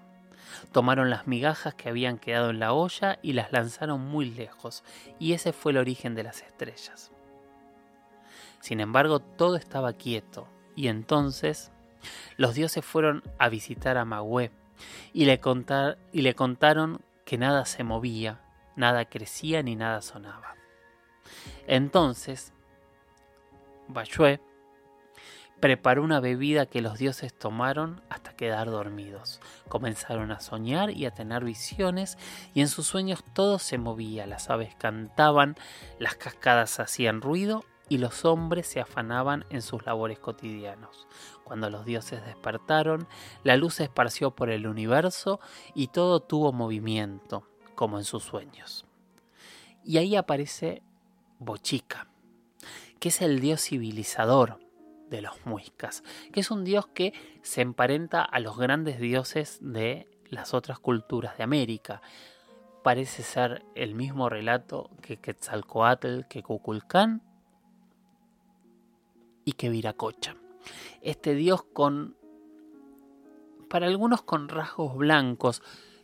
Tomaron 0.71 1.09
las 1.09 1.27
migajas 1.27 1.73
que 1.73 1.89
habían 1.89 2.17
quedado 2.17 2.49
en 2.49 2.59
la 2.59 2.73
olla 2.73 3.19
y 3.21 3.33
las 3.33 3.51
lanzaron 3.51 4.01
muy 4.01 4.29
lejos, 4.29 4.83
y 5.19 5.33
ese 5.33 5.53
fue 5.53 5.71
el 5.71 5.77
origen 5.77 6.15
de 6.15 6.23
las 6.23 6.41
estrellas. 6.41 7.11
Sin 8.59 8.79
embargo, 8.79 9.19
todo 9.19 9.55
estaba 9.55 9.93
quieto, 9.93 10.47
y 10.75 10.87
entonces 10.87 11.71
los 12.37 12.55
dioses 12.55 12.85
fueron 12.85 13.23
a 13.37 13.49
visitar 13.49 13.97
a 13.97 14.05
Magüe 14.05 14.51
y 15.13 15.25
le, 15.25 15.41
y 16.11 16.21
le 16.21 16.35
contaron 16.35 17.01
que 17.25 17.37
nada 17.37 17.65
se 17.65 17.83
movía, 17.83 18.41
nada 18.75 19.05
crecía 19.05 19.61
ni 19.63 19.75
nada 19.75 20.01
sonaba. 20.01 20.55
Entonces, 21.67 22.53
Bayue 23.87 24.39
preparó 25.59 26.03
una 26.03 26.19
bebida 26.19 26.65
que 26.65 26.81
los 26.81 26.97
dioses 26.97 27.33
tomaron 27.33 28.01
hasta 28.09 28.33
quedar 28.33 28.69
dormidos. 28.69 29.41
Comenzaron 29.67 30.31
a 30.31 30.39
soñar 30.39 30.91
y 30.91 31.05
a 31.05 31.11
tener 31.11 31.43
visiones 31.43 32.17
y 32.53 32.61
en 32.61 32.67
sus 32.67 32.87
sueños 32.87 33.23
todo 33.33 33.59
se 33.59 33.77
movía, 33.77 34.25
las 34.25 34.49
aves 34.49 34.75
cantaban, 34.75 35.55
las 35.99 36.15
cascadas 36.15 36.79
hacían 36.79 37.21
ruido 37.21 37.65
y 37.89 37.97
los 37.97 38.23
hombres 38.23 38.67
se 38.67 38.79
afanaban 38.79 39.45
en 39.49 39.61
sus 39.61 39.85
labores 39.85 40.19
cotidianos. 40.19 41.07
Cuando 41.43 41.69
los 41.69 41.85
dioses 41.85 42.23
despertaron, 42.23 43.07
la 43.43 43.57
luz 43.57 43.75
se 43.75 43.83
esparció 43.83 44.31
por 44.31 44.51
el 44.51 44.67
universo 44.67 45.39
y 45.73 45.87
todo 45.87 46.19
tuvo 46.19 46.53
movimiento, 46.53 47.49
como 47.75 47.97
en 47.97 48.03
sus 48.05 48.23
sueños. 48.23 48.85
Y 49.83 49.97
ahí 49.97 50.15
aparece 50.15 50.83
Bochica, 51.39 52.07
que 52.99 53.09
es 53.09 53.21
el 53.21 53.39
dios 53.39 53.63
civilizador, 53.63 54.59
de 55.09 55.21
los 55.21 55.45
muiscas, 55.45 56.03
que 56.31 56.39
es 56.39 56.51
un 56.51 56.63
dios 56.63 56.87
que 56.87 57.13
se 57.41 57.61
emparenta 57.61 58.21
a 58.21 58.39
los 58.39 58.57
grandes 58.57 58.99
dioses 58.99 59.59
de 59.61 60.07
las 60.29 60.53
otras 60.53 60.79
culturas 60.79 61.37
de 61.37 61.43
América. 61.43 62.01
Parece 62.83 63.23
ser 63.23 63.65
el 63.75 63.95
mismo 63.95 64.29
relato 64.29 64.89
que 65.01 65.17
Quetzalcoatl, 65.17 66.21
que 66.29 66.43
Cuculcán 66.43 67.21
y 69.43 69.53
que 69.53 69.69
Viracocha. 69.69 70.35
Este 71.01 71.33
dios 71.33 71.63
con, 71.63 72.15
para 73.69 73.87
algunos 73.87 74.21
con 74.21 74.47
rasgos 74.49 74.95
blancos, 74.95 75.61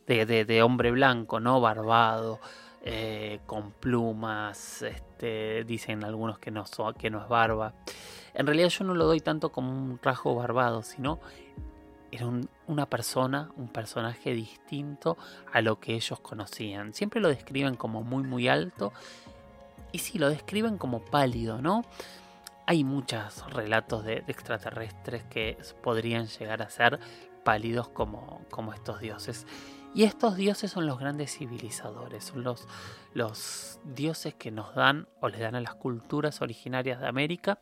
de, 0.07 0.45
de 0.45 0.61
hombre 0.61 0.91
blanco, 0.91 1.39
no 1.39 1.59
barbado, 1.61 2.39
eh, 2.87 3.39
con 3.47 3.71
plumas, 3.71 4.83
este, 4.83 5.63
dicen 5.63 6.03
algunos 6.03 6.37
que 6.37 6.51
no, 6.51 6.63
que 6.95 7.09
no 7.09 7.19
es 7.19 7.27
barba. 7.27 7.73
En 8.35 8.45
realidad 8.45 8.69
yo 8.69 8.85
no 8.85 8.93
lo 8.93 9.05
doy 9.05 9.21
tanto 9.21 9.51
como 9.51 9.71
un 9.71 9.99
rasgo 10.03 10.35
barbado, 10.35 10.83
sino 10.83 11.19
era 12.11 12.27
una 12.67 12.85
persona, 12.85 13.49
un 13.57 13.69
personaje 13.69 14.35
distinto 14.35 15.17
a 15.51 15.61
lo 15.61 15.79
que 15.79 15.95
ellos 15.95 16.19
conocían. 16.19 16.93
Siempre 16.93 17.21
lo 17.21 17.29
describen 17.29 17.75
como 17.75 18.03
muy 18.03 18.21
muy 18.21 18.47
alto 18.47 18.93
y 19.91 19.97
sí, 19.97 20.19
lo 20.19 20.29
describen 20.29 20.77
como 20.77 21.03
pálido, 21.03 21.63
¿no? 21.63 21.81
Hay 22.67 22.83
muchos 22.83 23.51
relatos 23.51 24.05
de, 24.05 24.23
extraterrestres 24.27 25.23
que 25.23 25.57
podrían 25.81 26.27
llegar 26.27 26.61
a 26.61 26.69
ser 26.69 26.99
pálidos 27.43 27.89
como 27.89 28.73
estos 28.75 28.99
dioses. 28.99 29.47
Y 29.95 30.03
estos 30.03 30.35
dioses 30.35 30.71
son 30.71 30.87
los 30.87 30.99
grandes 30.99 31.37
civilizadores, 31.37 32.25
son 32.25 32.43
los, 32.43 33.79
dioses 33.85 34.35
que 34.35 34.51
nos 34.51 34.75
dan 34.75 35.07
o 35.21 35.29
le 35.29 35.39
dan 35.39 35.55
a 35.55 35.61
las 35.61 35.75
culturas 35.75 36.41
originarias 36.41 36.99
de 36.99 37.07
América 37.07 37.59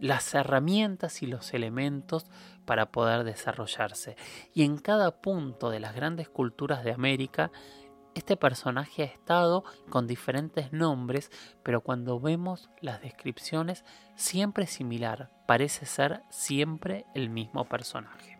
las 0.00 0.34
herramientas 0.34 1.22
y 1.22 1.26
los 1.26 1.52
elementos 1.54 2.26
para 2.64 2.90
poder 2.90 3.24
desarrollarse. 3.24 4.16
Y 4.54 4.64
en 4.64 4.78
cada 4.78 5.20
punto 5.20 5.68
de 5.70 5.80
las 5.80 5.94
grandes 5.94 6.28
culturas 6.30 6.82
de 6.82 6.92
América, 6.92 7.52
este 8.14 8.36
personaje 8.36 9.02
ha 9.02 9.06
estado 9.06 9.64
con 9.90 10.06
diferentes 10.06 10.72
nombres, 10.72 11.30
pero 11.62 11.82
cuando 11.82 12.18
vemos 12.20 12.70
las 12.80 13.02
descripciones 13.02 13.84
siempre 14.16 14.64
es 14.64 14.70
similar, 14.70 15.30
parece 15.46 15.84
ser 15.84 16.22
siempre 16.30 17.04
el 17.14 17.28
mismo 17.28 17.66
personaje. 17.66 18.33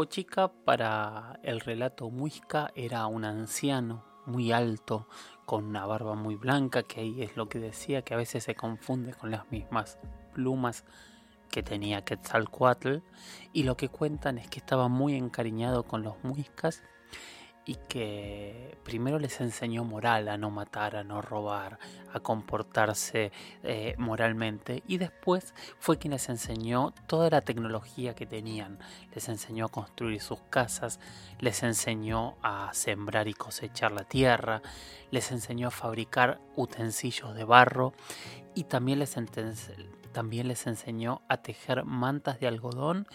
Bochica 0.00 0.48
para 0.48 1.38
el 1.42 1.60
relato 1.60 2.08
muisca 2.08 2.70
era 2.74 3.06
un 3.06 3.26
anciano 3.26 4.02
muy 4.24 4.50
alto, 4.50 5.06
con 5.44 5.66
una 5.66 5.84
barba 5.84 6.14
muy 6.14 6.36
blanca, 6.36 6.84
que 6.84 7.00
ahí 7.00 7.22
es 7.22 7.36
lo 7.36 7.50
que 7.50 7.58
decía, 7.58 8.00
que 8.00 8.14
a 8.14 8.16
veces 8.16 8.44
se 8.44 8.54
confunde 8.54 9.12
con 9.12 9.30
las 9.30 9.52
mismas 9.52 9.98
plumas 10.32 10.86
que 11.50 11.62
tenía 11.62 12.02
Quetzalcoatl, 12.02 13.00
y 13.52 13.64
lo 13.64 13.76
que 13.76 13.90
cuentan 13.90 14.38
es 14.38 14.48
que 14.48 14.58
estaba 14.58 14.88
muy 14.88 15.16
encariñado 15.16 15.82
con 15.82 16.02
los 16.02 16.14
muiscas 16.24 16.82
y 17.70 17.76
que 17.88 18.76
primero 18.82 19.20
les 19.20 19.40
enseñó 19.40 19.84
moral 19.84 20.26
a 20.26 20.36
no 20.36 20.50
matar, 20.50 20.96
a 20.96 21.04
no 21.04 21.22
robar, 21.22 21.78
a 22.12 22.18
comportarse 22.18 23.30
eh, 23.62 23.94
moralmente 23.96 24.82
y 24.88 24.98
después 24.98 25.54
fue 25.78 25.96
quien 25.96 26.10
les 26.10 26.28
enseñó 26.28 26.92
toda 27.06 27.30
la 27.30 27.42
tecnología 27.42 28.16
que 28.16 28.26
tenían, 28.26 28.80
les 29.14 29.28
enseñó 29.28 29.66
a 29.66 29.68
construir 29.68 30.20
sus 30.20 30.40
casas, 30.50 30.98
les 31.38 31.62
enseñó 31.62 32.38
a 32.42 32.74
sembrar 32.74 33.28
y 33.28 33.34
cosechar 33.34 33.92
la 33.92 34.02
tierra, 34.02 34.62
les 35.12 35.30
enseñó 35.30 35.68
a 35.68 35.70
fabricar 35.70 36.40
utensilios 36.56 37.36
de 37.36 37.44
barro 37.44 37.92
y 38.52 38.64
también 38.64 38.98
les, 38.98 39.14
también 40.10 40.48
les 40.48 40.66
enseñó 40.66 41.22
a 41.28 41.36
tejer 41.36 41.84
mantas 41.84 42.40
de 42.40 42.48
algodón 42.48 43.06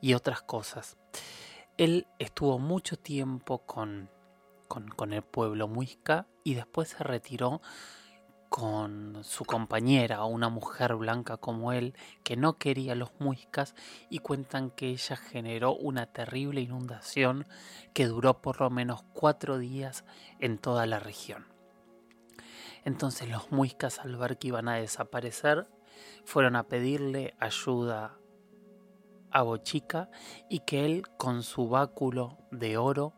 y 0.00 0.14
otras 0.14 0.40
cosas. 0.40 0.96
Él 1.76 2.06
estuvo 2.20 2.60
mucho 2.60 2.96
tiempo 2.96 3.58
con, 3.66 4.08
con, 4.68 5.12
el 5.12 5.22
pueblo 5.22 5.66
muisca 5.66 6.28
y 6.44 6.54
después 6.54 6.90
se 6.90 7.02
retiró 7.02 7.60
con 8.48 9.24
su 9.24 9.44
compañera, 9.44 10.24
una 10.24 10.48
mujer 10.48 10.94
blanca 10.94 11.36
como 11.36 11.72
él, 11.72 11.94
que 12.22 12.36
no 12.36 12.58
quería 12.58 12.94
los 12.94 13.10
muiscas, 13.18 13.74
y 14.08 14.20
cuentan 14.20 14.70
que 14.70 14.90
ella 14.90 15.16
generó 15.16 15.74
una 15.74 16.06
terrible 16.06 16.60
inundación 16.60 17.48
que 17.92 18.06
duró 18.06 18.40
por 18.40 18.60
lo 18.60 18.70
menos 18.70 19.02
cuatro 19.12 19.58
días 19.58 20.04
en 20.38 20.58
toda 20.58 20.86
la 20.86 21.00
región. 21.00 21.46
Entonces 22.84 23.28
los 23.28 23.50
muiscas 23.50 23.98
al 23.98 24.16
ver 24.16 24.38
que 24.38 24.48
iban 24.48 24.68
a 24.68 24.76
desaparecer, 24.76 25.66
fueron 26.24 26.54
a 26.54 26.68
pedirle 26.68 27.34
ayuda 27.40 28.16
a 29.34 29.42
Bochica 29.42 30.08
y 30.48 30.60
que 30.60 30.86
él 30.86 31.02
con 31.18 31.42
su 31.42 31.68
báculo 31.68 32.38
de 32.52 32.78
oro 32.78 33.12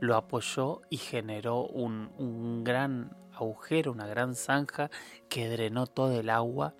lo 0.00 0.16
apoyó 0.16 0.82
y 0.90 0.96
generó 0.96 1.64
un, 1.64 2.64
gran 2.64 3.16
agujero, 3.32 3.92
una 3.92 4.08
gran 4.08 4.34
zanja 4.34 4.90
que 5.30 5.48
drenó 5.48 5.86
todo 5.86 6.18
el 6.18 6.30
agua 6.30 6.74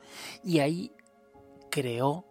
y 0.44 0.58
ahí 0.58 0.92
creó 1.70 2.26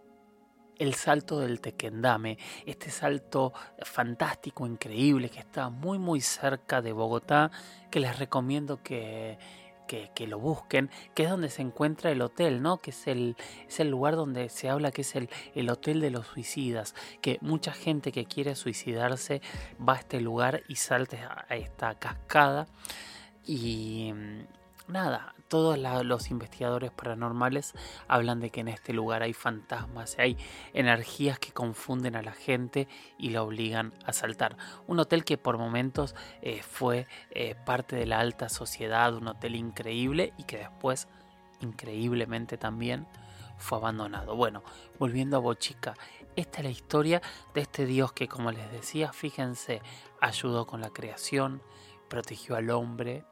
el 0.78 0.94
salto 0.96 1.40
del 1.40 1.62
Tequendame, 1.62 2.38
este 2.66 2.90
salto 2.90 3.54
fantástico, 3.84 4.66
increíble, 4.66 5.30
que 5.30 5.40
está 5.40 5.70
muy 5.70 6.00
muy 6.00 6.22
cerca 6.22 6.82
de 6.82 6.92
Bogotá, 6.92 7.52
que 7.92 8.00
les 8.00 8.18
recomiendo 8.20 8.82
que, 8.82 9.38
que, 10.14 10.28
lo 10.28 10.40
busquen, 10.40 10.90
que 11.14 11.24
es 11.24 11.30
donde 11.30 11.50
se 11.50 11.62
encuentra 11.62 12.12
el 12.12 12.22
hotel, 12.22 12.62
¿no? 12.62 12.78
Que 12.78 12.92
es 12.92 13.08
el, 13.08 13.36
es 13.68 13.80
el 13.80 13.90
lugar 13.90 14.16
donde 14.16 14.50
se 14.50 14.70
habla 14.70 14.92
que 14.92 15.02
es 15.02 15.16
el, 15.16 15.30
el 15.56 15.70
hotel 15.70 16.00
de 16.00 16.12
los 16.12 16.28
suicidas, 16.28 16.96
que 17.22 17.38
mucha 17.42 17.74
gente 17.74 18.12
que 18.12 18.26
quiere 18.26 18.56
suicidarse 18.56 19.42
va 19.78 19.94
a 19.94 19.98
este 19.98 20.22
lugar 20.22 20.64
y 20.68 20.76
salta 20.76 21.46
a 21.48 21.56
esta 21.56 21.96
cascada. 21.96 22.68
Y 23.46 24.14
nada, 24.88 25.36
todos 25.52 25.78
los 26.06 26.32
investigadores 26.32 26.92
paranormales 26.92 27.74
hablan 28.08 28.40
de 28.40 28.52
que 28.52 28.62
en 28.62 28.70
este 28.70 28.94
lugar 28.94 29.22
hay 29.22 29.34
fantasmas, 29.34 30.18
hay 30.18 30.38
energías 30.74 31.40
que 31.40 31.52
confunden 31.52 32.16
a 32.16 32.22
la 32.22 32.32
gente 32.32 32.88
y 33.18 33.32
la 33.32 33.44
obligan 33.44 33.94
a 34.06 34.14
saltar. 34.14 34.56
Un 34.88 35.02
hotel 35.02 35.26
que 35.26 35.38
por 35.38 35.58
momentos 35.58 36.16
eh, 36.42 36.62
fue 36.64 37.06
eh, 37.32 37.56
parte 37.66 37.98
de 37.98 38.06
la 38.06 38.20
alta 38.20 38.48
sociedad, 38.48 39.14
un 39.14 39.28
hotel 39.28 39.58
increíble 39.58 40.32
y 40.38 40.46
que 40.46 40.60
después, 40.60 41.10
increíblemente 41.60 42.58
también, 42.58 43.06
fue 43.58 43.78
abandonado. 43.78 44.38
Bueno, 44.38 44.64
volviendo 45.00 45.36
a 45.36 45.42
Bochica, 45.42 45.96
esta 46.38 46.60
es 46.60 46.64
la 46.64 46.72
historia 46.72 47.22
de 47.54 47.60
este 47.60 47.86
dios 47.86 48.14
que, 48.14 48.30
como 48.30 48.54
les 48.54 48.72
decía, 48.72 49.12
fíjense, 49.12 49.82
ayudó 50.22 50.66
con 50.66 50.80
la 50.80 50.92
creación, 50.92 51.62
protegió 52.08 52.56
al 52.56 52.70
hombre, 52.70 53.26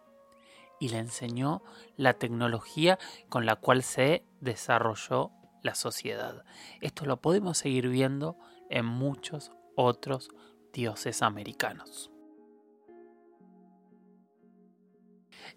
y 0.80 0.90
le 0.90 1.00
enseñó 1.00 1.64
la 1.98 2.14
tecnología 2.14 2.98
con 3.30 3.46
la 3.46 3.56
cual 3.56 3.84
se 3.84 4.24
desarrolló 4.42 5.32
la 5.62 5.76
sociedad. 5.76 6.44
Esto 6.82 7.06
lo 7.06 7.22
podemos 7.22 7.58
seguir 7.58 7.90
viendo 7.90 8.38
en 8.70 8.86
muchos 8.86 9.52
otros 9.76 10.30
dioses 10.74 11.22
americanos. 11.22 12.12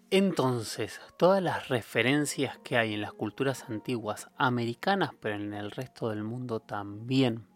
Entonces, 0.09 1.01
todas 1.17 1.41
las 1.41 1.69
referencias 1.69 2.57
que 2.59 2.77
hay 2.77 2.93
en 2.93 3.01
las 3.01 3.13
culturas 3.13 3.65
antiguas 3.67 4.29
americanas, 4.37 5.11
pero 5.19 5.35
en 5.35 5.53
el 5.53 5.71
resto 5.71 6.09
del 6.09 6.23
mundo 6.23 6.59
también, 6.59 7.47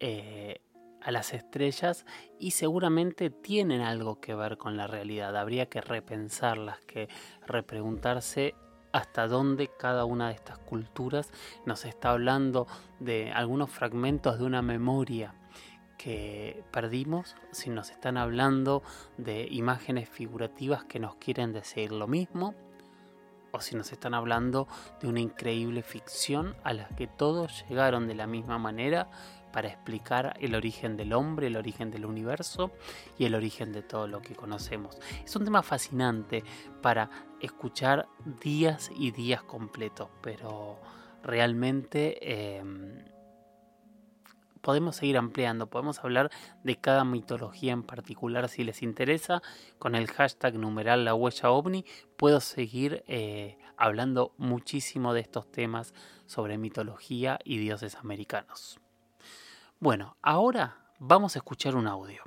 eh, 0.00 0.62
a 1.06 1.12
las 1.12 1.32
estrellas 1.32 2.04
y 2.40 2.50
seguramente 2.50 3.30
tienen 3.30 3.80
algo 3.80 4.20
que 4.20 4.34
ver 4.34 4.58
con 4.58 4.76
la 4.76 4.88
realidad. 4.88 5.36
Habría 5.36 5.66
que 5.66 5.80
repensarlas, 5.80 6.80
que 6.80 7.08
repreguntarse 7.46 8.56
hasta 8.92 9.28
dónde 9.28 9.70
cada 9.78 10.04
una 10.04 10.28
de 10.28 10.34
estas 10.34 10.58
culturas 10.58 11.30
nos 11.64 11.84
está 11.84 12.10
hablando 12.10 12.66
de 12.98 13.30
algunos 13.30 13.70
fragmentos 13.70 14.40
de 14.40 14.46
una 14.46 14.62
memoria 14.62 15.32
que 15.96 16.64
perdimos, 16.72 17.36
si 17.52 17.70
nos 17.70 17.90
están 17.90 18.16
hablando 18.16 18.82
de 19.16 19.46
imágenes 19.48 20.08
figurativas 20.08 20.84
que 20.84 20.98
nos 20.98 21.14
quieren 21.14 21.52
decir 21.52 21.92
lo 21.92 22.08
mismo, 22.08 22.56
o 23.52 23.60
si 23.60 23.76
nos 23.76 23.92
están 23.92 24.12
hablando 24.12 24.66
de 25.00 25.06
una 25.06 25.20
increíble 25.20 25.82
ficción 25.82 26.56
a 26.64 26.72
la 26.72 26.88
que 26.88 27.06
todos 27.06 27.64
llegaron 27.68 28.08
de 28.08 28.16
la 28.16 28.26
misma 28.26 28.58
manera 28.58 29.08
para 29.56 29.68
explicar 29.68 30.36
el 30.38 30.54
origen 30.54 30.98
del 30.98 31.14
hombre, 31.14 31.46
el 31.46 31.56
origen 31.56 31.90
del 31.90 32.04
universo 32.04 32.72
y 33.16 33.24
el 33.24 33.34
origen 33.34 33.72
de 33.72 33.80
todo 33.80 34.06
lo 34.06 34.20
que 34.20 34.36
conocemos. 34.36 34.98
Es 35.24 35.34
un 35.34 35.46
tema 35.46 35.62
fascinante 35.62 36.44
para 36.82 37.08
escuchar 37.40 38.06
días 38.42 38.90
y 38.94 39.12
días 39.12 39.42
completos, 39.42 40.10
pero 40.20 40.78
realmente 41.22 42.58
em, 42.58 43.02
podemos 44.60 44.96
seguir 44.96 45.16
ampliando, 45.16 45.70
podemos 45.70 46.04
hablar 46.04 46.30
de 46.62 46.76
cada 46.76 47.06
mitología 47.06 47.72
en 47.72 47.82
particular 47.82 48.50
si 48.50 48.62
les 48.62 48.82
interesa. 48.82 49.40
Con 49.78 49.94
el 49.94 50.06
hashtag 50.08 50.56
numeral 50.56 51.06
la 51.06 51.14
huella 51.14 51.50
ovni 51.50 51.86
puedo 52.18 52.42
seguir 52.42 53.04
eh, 53.06 53.56
hablando 53.78 54.34
muchísimo 54.36 55.14
de 55.14 55.20
estos 55.20 55.50
temas 55.50 55.94
sobre 56.26 56.58
mitología 56.58 57.38
y 57.42 57.56
dioses 57.56 57.94
americanos. 57.94 58.80
Bueno, 59.78 60.16
ahora 60.22 60.78
vamos 60.98 61.36
a 61.36 61.40
escuchar 61.40 61.76
un 61.76 61.86
audio. 61.86 62.22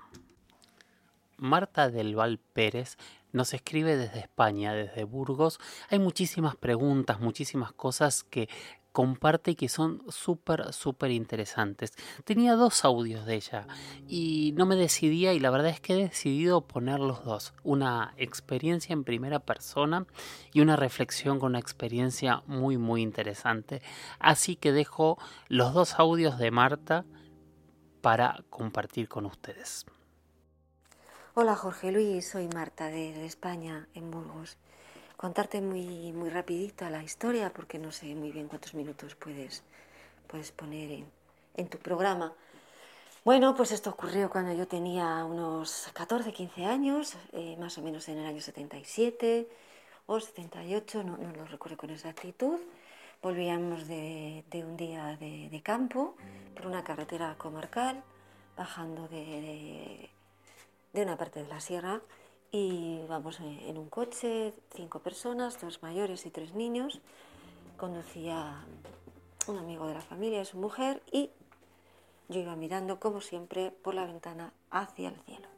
Marta 1.38 1.90
del 1.90 2.16
Val 2.16 2.38
Pérez 2.38 2.96
nos 3.32 3.56
escribe 3.56 3.98
desde 3.98 4.20
España, 4.20 4.72
desde 4.72 5.04
Burgos. 5.04 5.60
Hay 5.90 5.98
muchísimas 5.98 6.56
preguntas, 6.56 7.20
muchísimas 7.20 7.72
cosas 7.72 8.24
que 8.24 8.50
comparte 8.92 9.52
y 9.52 9.56
que 9.56 9.68
son 9.68 10.04
súper, 10.10 10.74
súper 10.74 11.10
interesantes. 11.10 11.94
Tenía 12.24 12.54
dos 12.54 12.86
audios 12.86 13.26
de 13.26 13.38
ella 13.38 13.66
y 14.08 14.54
no 14.56 14.68
me 14.68 14.76
decidía 14.76 15.34
y 15.34 15.40
la 15.40 15.50
verdad 15.50 15.72
es 15.72 15.82
que 15.82 15.94
he 15.94 16.04
decidido 16.04 16.62
poner 16.62 17.00
los 17.00 17.24
dos. 17.24 17.56
Una 17.64 18.14
experiencia 18.18 18.94
en 18.94 19.04
primera 19.04 19.40
persona 19.40 20.06
y 20.54 20.62
una 20.62 20.76
reflexión 20.76 21.40
con 21.40 21.54
una 21.54 21.60
experiencia 21.60 22.44
muy, 22.46 22.78
muy 22.78 23.02
interesante. 23.02 23.82
Así 24.20 24.56
que 24.56 24.72
dejo 24.72 25.18
los 25.48 25.74
dos 25.74 25.96
audios 25.98 26.38
de 26.38 26.52
Marta 26.52 27.06
para 28.02 28.44
compartir 28.50 29.08
con 29.08 29.26
ustedes. 29.26 29.86
Hola 31.34 31.56
Jorge 31.56 31.92
Luis, 31.92 32.28
soy 32.28 32.48
Marta 32.48 32.88
de, 32.88 33.26
España, 33.26 33.88
en 33.94 34.12
Burgos. 34.12 34.58
Contarte 35.16 35.62
muy, 35.62 36.12
muy 36.12 36.30
rapidito 36.30 36.90
la 36.90 37.04
historia 37.04 37.52
porque 37.54 37.78
no 37.78 37.92
sé 37.92 38.16
muy 38.16 38.32
bien 38.32 38.48
cuántos 38.48 38.74
minutos 38.74 39.16
puedes, 39.16 39.64
puedes 40.28 40.52
poner 40.52 41.04
en, 41.56 41.68
tu 41.68 41.78
programa. 41.78 42.34
Bueno, 43.26 43.54
pues 43.56 43.72
esto 43.72 43.90
ocurrió 43.90 44.30
cuando 44.30 44.54
yo 44.54 44.68
tenía 44.68 45.24
unos 45.26 45.90
14, 45.94 46.32
15 46.32 46.66
años, 46.66 47.16
eh, 47.34 47.58
más 47.60 47.78
o 47.78 47.82
menos 47.82 48.08
en 48.08 48.18
el 48.18 48.26
año 48.26 48.42
77 48.42 49.48
o 50.08 50.20
78, 50.20 51.04
no, 51.04 51.18
no 51.18 51.32
lo 51.34 51.46
recuerdo 51.46 51.78
con 51.78 51.90
exactitud. 51.90 52.60
Volvíamos 53.22 53.86
de, 53.90 54.46
un 54.54 54.78
día 54.78 55.18
de, 55.18 55.62
campo 55.62 56.16
por 56.56 56.68
una 56.68 56.86
carretera 56.86 57.36
comarcal, 57.38 58.02
bajando 58.56 59.10
de, 59.10 60.10
una 60.94 61.18
parte 61.18 61.44
de 61.44 61.50
la 61.50 61.60
sierra 61.60 62.00
y 62.50 63.02
vamos 63.10 63.42
en 63.42 63.78
un 63.78 63.90
coche, 63.90 64.54
cinco 64.74 65.00
personas, 65.00 65.60
dos 65.60 65.84
mayores 65.84 66.26
y 66.26 66.30
tres 66.30 66.54
niños. 66.54 67.02
Conducía 67.76 68.64
un 69.48 69.58
amigo 69.58 69.86
de 69.86 69.96
la 69.96 70.02
familia 70.02 70.42
y 70.42 70.46
su 70.46 70.58
mujer 70.58 71.04
y 71.12 71.30
yo 72.30 72.40
iba 72.40 72.56
mirando 72.56 73.02
como 73.02 73.20
siempre 73.20 73.72
por 73.72 73.96
la 73.96 74.06
ventana 74.06 74.54
hacia 74.72 75.10
el 75.10 75.20
cielo. 75.26 75.50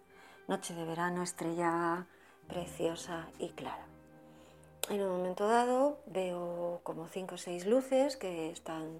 Noche 0.47 0.73
de 0.73 0.83
verano, 0.83 1.21
estrella 1.21 2.07
preciosa 2.47 3.29
y 3.37 3.49
clara. 3.49 3.90
En 4.91 5.01
un 5.01 5.09
momento 5.09 5.47
dado 5.47 5.99
veo 6.05 6.81
como 6.83 7.07
cinco 7.07 7.35
o 7.35 7.37
seis 7.37 7.65
luces 7.65 8.17
que 8.17 8.51
están 8.51 8.99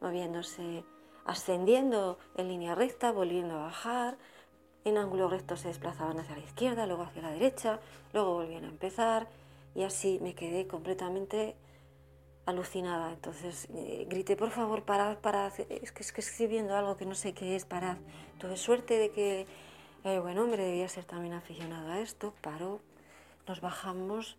moviéndose, 0.00 0.84
ascendiendo 1.26 2.16
en 2.38 2.46
línea 2.46 2.76
recta, 2.76 3.10
volviendo 3.10 3.58
a 3.58 3.64
bajar, 3.64 4.18
en 4.84 4.98
ángulo 4.98 5.26
recto 5.28 5.56
se 5.56 5.66
desplazaban 5.66 6.20
hacia 6.20 6.36
la 6.36 6.44
izquierda, 6.44 6.86
luego 6.86 7.02
hacia 7.02 7.22
la 7.22 7.32
derecha, 7.32 7.80
luego 8.12 8.34
volvían 8.34 8.66
a 8.66 8.68
empezar 8.68 9.26
y 9.74 9.82
así 9.82 10.20
me 10.22 10.36
quedé 10.36 10.68
completamente 10.68 11.56
alucinada. 12.46 13.10
Entonces 13.10 13.66
eh, 13.74 14.06
grité, 14.08 14.36
por 14.36 14.52
favor, 14.52 14.84
parad, 14.84 15.16
parad, 15.18 15.52
es 15.58 15.90
que, 15.90 16.04
es 16.04 16.16
estoy 16.16 16.46
viendo 16.46 16.76
algo 16.76 16.96
que 16.96 17.04
no 17.04 17.16
sé 17.16 17.34
qué 17.34 17.56
es, 17.56 17.64
parad. 17.64 17.96
Tuve 18.38 18.56
suerte 18.56 18.96
de 18.96 19.10
que 19.10 19.48
el 20.04 20.20
buen 20.20 20.38
hombre 20.38 20.62
debía 20.62 20.88
ser 20.88 21.04
también 21.04 21.34
aficionado 21.34 21.90
a 21.90 21.98
esto, 21.98 22.32
paró, 22.42 22.80
nos 23.48 23.60
bajamos, 23.60 24.38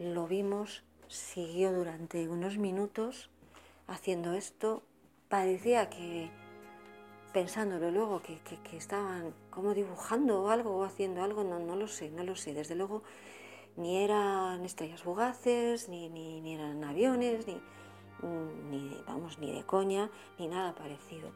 lo 0.00 0.26
vimos, 0.26 0.82
siguió 1.08 1.72
durante 1.72 2.26
unos 2.28 2.56
minutos 2.56 3.28
haciendo 3.86 4.32
esto. 4.32 4.82
Parecía 5.28 5.90
que, 5.90 6.30
pensándolo 7.34 7.90
luego, 7.90 8.22
que, 8.22 8.40
que, 8.40 8.76
estaban 8.78 9.34
como 9.50 9.74
dibujando 9.74 10.48
algo 10.48 10.78
o 10.78 10.84
haciendo 10.84 11.22
algo, 11.22 11.44
no, 11.44 11.58
no 11.58 11.76
lo 11.76 11.86
sé, 11.86 12.10
no 12.10 12.24
lo 12.24 12.34
sé. 12.34 12.54
Desde 12.54 12.74
luego 12.74 13.02
ni 13.76 13.98
eran 13.98 14.64
estrellas 14.64 15.02
fugaces, 15.02 15.90
ni, 15.90 16.08
ni, 16.08 16.40
ni 16.40 16.54
eran 16.54 16.82
aviones, 16.82 17.46
ni, 17.46 17.60
ni, 18.70 18.96
vamos, 19.06 19.38
ni 19.38 19.52
de 19.52 19.64
coña, 19.64 20.10
ni 20.38 20.48
nada 20.48 20.74
parecido. 20.74 21.30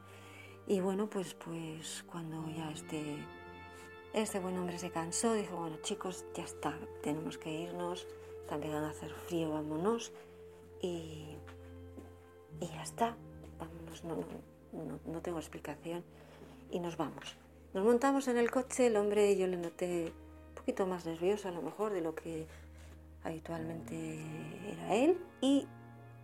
Y 0.67 0.81
bueno, 0.81 1.11
pues, 1.11 1.35
pues 1.35 2.03
cuando 2.11 2.49
ya 2.49 2.71
este, 2.71 3.19
este 4.15 4.41
buen 4.41 4.57
hombre 4.57 4.79
se 4.79 4.91
cansó, 4.91 5.35
dijo, 5.35 5.57
bueno 5.57 5.77
chicos, 5.83 6.25
ya 6.35 6.45
está, 6.45 6.75
tenemos 7.03 7.37
que 7.37 7.51
irnos, 7.51 8.07
está 8.45 8.57
empezando 8.57 8.87
a 8.87 8.91
hacer 8.91 9.11
frío, 9.11 9.51
vámonos. 9.51 10.13
Y, 10.83 11.37
y 12.61 12.67
ya 12.67 12.83
está, 12.83 13.17
vámonos, 13.59 14.05
no, 14.05 14.17
no, 14.73 15.01
no 15.07 15.23
tengo 15.23 15.39
explicación. 15.39 16.05
Y 16.71 16.79
nos 16.79 16.97
vamos. 16.99 17.37
Nos 17.73 17.85
montamos 17.85 18.29
en 18.29 18.37
el 18.37 18.51
coche, 18.51 18.87
el 18.87 18.97
hombre, 18.97 19.37
yo 19.37 19.47
le 19.47 19.57
noté 19.57 20.13
poquito 20.55 20.87
más 20.87 21.05
nervioso 21.07 21.49
a 21.49 21.53
lo 21.53 21.63
mejor 21.63 21.93
de 21.93 22.01
lo 22.01 22.15
que 22.15 22.47
habitualmente 23.23 24.21
era 24.71 24.95
él. 24.95 25.19
Y 25.41 25.67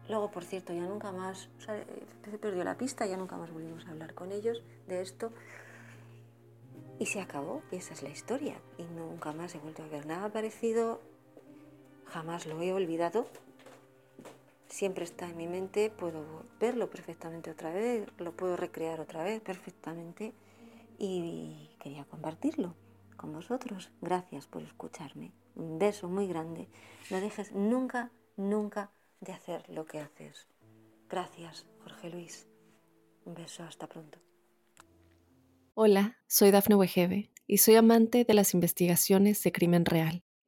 luego, 0.08 0.30
por 0.30 0.44
cierto, 0.44 0.72
ya 0.72 0.82
nunca 0.82 1.12
más, 1.12 1.48
se 1.58 2.38
perdió 2.38 2.64
la 2.64 2.76
pista, 2.76 3.06
ya 3.06 3.16
nunca 3.16 3.36
más 3.36 3.50
volvimos 3.50 3.86
a 3.86 3.90
hablar 3.90 4.14
con 4.14 4.30
ellos 4.30 4.62
de 4.86 5.00
esto. 5.00 5.32
Y 6.98 7.06
se 7.06 7.20
acabó, 7.20 7.62
y 7.70 7.76
esa 7.76 7.94
es 7.94 8.02
la 8.02 8.10
historia. 8.10 8.60
Y 8.76 8.82
nunca 8.84 9.32
más 9.32 9.54
he 9.54 9.58
vuelto 9.58 9.82
a 9.82 9.88
ver 9.88 10.04
nada 10.04 10.28
parecido, 10.30 11.00
jamás 12.10 12.46
lo 12.46 12.60
he 12.60 12.72
olvidado. 12.72 13.26
Siempre 14.68 15.04
está 15.04 15.28
en 15.28 15.36
mi 15.36 15.46
mente, 15.46 15.90
puedo 15.90 16.44
verlo 16.60 16.90
perfectamente 16.90 17.50
otra 17.50 17.72
vez, 17.72 18.06
lo 18.18 18.32
puedo 18.32 18.56
recrear 18.56 19.00
otra 19.00 19.24
vez 19.24 19.40
perfectamente 19.40 20.32
y 20.98 21.70
quería 21.80 22.04
compartirlo 22.04 22.74
con 23.16 23.32
vosotros. 23.32 23.90
Gracias 24.00 24.46
por 24.46 24.62
escucharme. 24.62 25.32
Un 25.56 25.78
beso 25.78 26.08
muy 26.08 26.26
grande. 26.28 26.68
No 27.10 27.20
dejes 27.20 27.52
nunca, 27.52 28.10
nunca 28.36 28.90
de 29.20 29.32
hacer 29.32 29.68
lo 29.68 29.86
que 29.86 30.00
haces. 30.00 30.46
Gracias, 31.08 31.66
Jorge 31.82 32.10
Luis. 32.10 32.46
Un 33.24 33.34
beso, 33.34 33.64
hasta 33.64 33.88
pronto. 33.88 34.18
Hola, 35.74 36.18
soy 36.26 36.50
Dafne 36.50 36.76
Wegebe 36.76 37.30
y 37.46 37.58
soy 37.58 37.74
amante 37.74 38.24
de 38.24 38.34
las 38.34 38.54
investigaciones 38.54 39.42
de 39.42 39.52
crimen 39.52 39.84
real. 39.84 40.22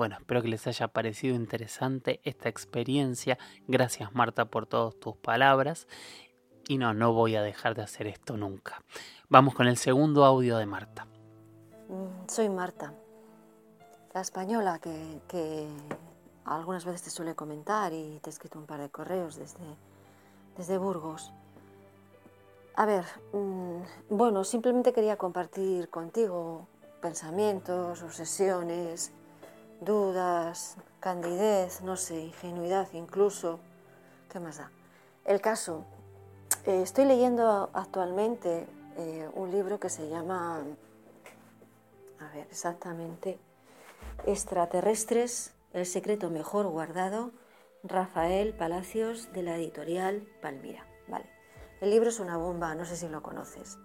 Bueno, 0.00 0.16
espero 0.18 0.40
que 0.40 0.48
les 0.48 0.66
haya 0.66 0.88
parecido 0.88 1.36
interesante 1.36 2.22
esta 2.24 2.48
experiencia. 2.48 3.36
Gracias 3.68 4.14
Marta 4.14 4.46
por 4.46 4.66
todas 4.66 4.98
tus 4.98 5.14
palabras. 5.16 5.86
Y 6.68 6.78
no, 6.78 6.94
no 6.94 7.12
voy 7.12 7.36
a 7.36 7.42
dejar 7.42 7.74
de 7.74 7.82
hacer 7.82 8.06
esto 8.06 8.38
nunca. 8.38 8.80
Vamos 9.28 9.54
con 9.54 9.66
el 9.66 9.76
segundo 9.76 10.24
audio 10.24 10.56
de 10.56 10.64
Marta. 10.64 11.06
Mm, 11.90 12.26
soy 12.28 12.48
Marta 12.48 12.94
la 14.14 14.22
española 14.22 14.78
que, 14.78 15.68
algunas 16.46 16.86
veces 16.86 17.02
te 17.02 17.10
suele 17.10 17.34
comentar 17.34 17.92
y 17.92 18.20
te 18.22 18.30
he 18.30 18.32
escrito 18.32 18.58
un 18.58 18.64
par 18.64 18.80
de 18.80 18.88
correos 18.88 19.36
desde, 19.36 19.76
desde 20.56 20.78
Burgos. 20.78 21.30
A 22.74 22.86
ver, 22.86 23.04
mm, 23.34 24.16
bueno, 24.16 24.44
simplemente 24.44 24.94
quería 24.94 25.18
compartir 25.18 25.90
contigo 25.90 26.66
pensamientos, 27.02 28.02
obsesiones, 28.02 29.12
dudas, 29.80 30.76
candidez, 31.00 31.82
no 31.82 31.96
sé, 31.96 32.20
ingenuidad 32.20 32.88
incluso. 32.92 33.60
¿Qué 34.30 34.40
más 34.40 34.58
da? 34.58 34.70
El 35.24 35.40
caso, 35.40 35.84
eh, 36.66 36.82
estoy 36.82 37.04
leyendo 37.04 37.70
actualmente 37.72 38.66
eh, 38.96 39.28
un 39.34 39.50
libro 39.50 39.80
que 39.80 39.88
se 39.88 40.08
llama, 40.08 40.62
a 42.18 42.34
ver, 42.34 42.46
exactamente, 42.50 43.38
Extraterrestres, 44.26 45.54
el 45.72 45.86
secreto 45.86 46.30
mejor 46.30 46.66
guardado, 46.66 47.30
Rafael 47.82 48.52
Palacios 48.52 49.32
de 49.32 49.42
la 49.42 49.56
editorial 49.56 50.26
Palmira. 50.42 50.84
Vale. 51.08 51.24
El 51.80 51.90
libro 51.90 52.10
es 52.10 52.20
una 52.20 52.36
bomba, 52.36 52.74
no 52.74 52.84
sé 52.84 52.96
si 52.96 53.08
lo 53.08 53.22
conoces. 53.22 53.78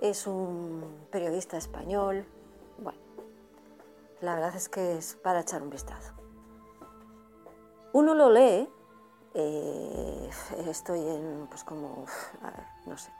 Es 0.00 0.26
un 0.26 1.06
periodista 1.12 1.56
español. 1.56 2.26
La 4.20 4.34
verdad 4.34 4.54
es 4.54 4.68
que 4.68 4.98
es 4.98 5.16
para 5.16 5.40
echar 5.40 5.62
un 5.62 5.70
vistazo. 5.70 6.12
Uno 7.92 8.14
lo 8.14 8.30
lee, 8.30 8.68
eh, 9.34 10.30
estoy 10.68 11.00
en, 11.00 11.46
pues 11.48 11.64
como, 11.64 12.04
no 12.86 12.96
sé, 12.96 13.10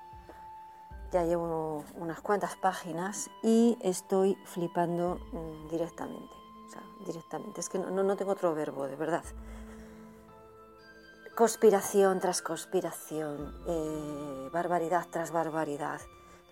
ya 1.10 1.24
llevo 1.24 1.84
unas 1.96 2.20
cuantas 2.20 2.56
páginas 2.56 3.30
y 3.42 3.76
estoy 3.80 4.36
flipando 4.44 5.18
mm, 5.32 5.68
directamente. 5.68 6.34
O 6.66 6.70
sea, 6.70 6.82
directamente. 7.04 7.60
Es 7.60 7.68
que 7.68 7.78
no, 7.78 7.90
no 7.90 8.16
tengo 8.16 8.32
otro 8.32 8.54
verbo, 8.54 8.86
de 8.86 8.96
verdad. 8.96 9.24
Conspiración 11.34 12.20
tras 12.20 12.42
conspiración, 12.42 13.54
eh, 13.66 14.50
barbaridad 14.52 15.06
tras 15.10 15.32
barbaridad. 15.32 16.00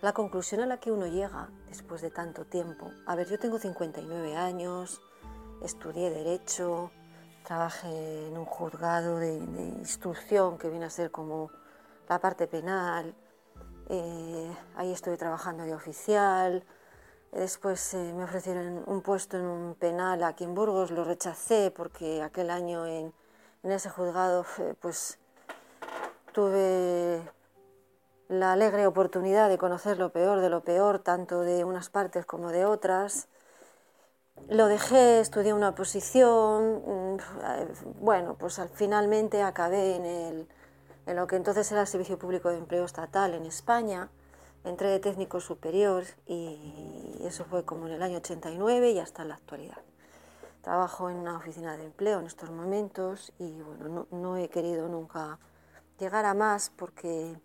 La 0.01 0.13
conclusión 0.13 0.61
a 0.61 0.65
la 0.65 0.77
que 0.77 0.93
uno 0.93 1.07
llega 1.07 1.49
después 1.67 2.01
de 2.01 2.09
tanto 2.09 2.45
tiempo. 2.45 2.89
A 3.05 3.15
ver, 3.15 3.27
yo 3.27 3.37
tengo 3.37 3.59
59 3.59 4.37
años, 4.37 5.01
estudié 5.61 6.09
Derecho, 6.09 6.91
trabajé 7.43 8.27
en 8.29 8.37
un 8.37 8.45
juzgado 8.45 9.17
de 9.17 9.35
instrucción 9.35 10.57
que 10.57 10.69
viene 10.69 10.85
a 10.85 10.89
ser 10.89 11.11
como 11.11 11.51
la 12.07 12.19
parte 12.19 12.47
penal, 12.47 13.13
eh, 13.89 14.55
ahí 14.77 14.93
estuve 14.93 15.17
trabajando 15.17 15.63
de 15.63 15.73
oficial. 15.73 16.63
Después 17.33 17.93
eh, 17.93 18.13
me 18.15 18.23
ofrecieron 18.23 18.83
un 18.85 19.01
puesto 19.01 19.37
en 19.37 19.45
un 19.45 19.75
penal 19.75 20.23
aquí 20.23 20.45
en 20.45 20.55
Burgos, 20.55 20.91
lo 20.91 21.03
rechacé 21.03 21.71
porque 21.75 22.21
aquel 22.21 22.51
año 22.51 22.85
en, 22.85 23.13
en 23.63 23.71
ese 23.71 23.89
juzgado 23.89 24.45
pues 24.79 25.19
tuve 26.31 27.21
la 28.29 28.53
alegre 28.53 28.87
oportunidad 28.87 29.49
de 29.49 29.57
conocer 29.57 29.97
lo 29.97 30.11
peor 30.11 30.39
de 30.39 30.49
lo 30.49 30.63
peor, 30.63 30.99
tanto 30.99 31.41
de 31.41 31.65
unas 31.65 31.89
partes 31.89 32.25
como 32.25 32.51
de 32.51 32.65
otras. 32.65 33.27
Lo 34.47 34.67
dejé, 34.67 35.19
estudié 35.19 35.53
una 35.53 35.75
posición, 35.75 36.83
mm, 36.85 37.17
bueno, 38.01 38.35
pues 38.39 38.61
finalmente 38.73 39.41
acabé 39.41 39.95
en 39.95 40.05
el, 40.05 40.47
en 41.05 41.15
lo 41.15 41.27
que 41.27 41.35
entonces 41.35 41.71
era 41.71 41.81
el 41.81 41.87
Servicio 41.87 42.17
Público 42.17 42.49
de 42.49 42.57
Empleo 42.57 42.85
Estatal 42.85 43.33
en 43.33 43.45
España. 43.45 44.09
Entré 44.63 44.89
de 44.89 44.99
técnico 44.99 45.39
superior 45.39 46.03
y 46.27 47.17
eso 47.23 47.45
fue 47.45 47.65
como 47.65 47.87
en 47.87 47.93
el 47.93 48.03
año 48.03 48.17
89 48.17 48.91
y 48.91 48.99
hasta 48.99 49.23
la 49.25 49.35
actualidad. 49.35 49.81
Trabajo 50.61 51.09
en 51.09 51.17
una 51.17 51.37
oficina 51.37 51.77
de 51.77 51.85
empleo 51.85 52.19
en 52.19 52.27
estos 52.27 52.51
momentos 52.51 53.33
y 53.39 53.61
bueno, 53.61 54.07
no, 54.11 54.37
he 54.37 54.49
querido 54.49 54.87
nunca 54.87 55.39
llegar 55.97 56.25
a 56.25 56.33
más 56.33 56.71
porque 56.75 57.37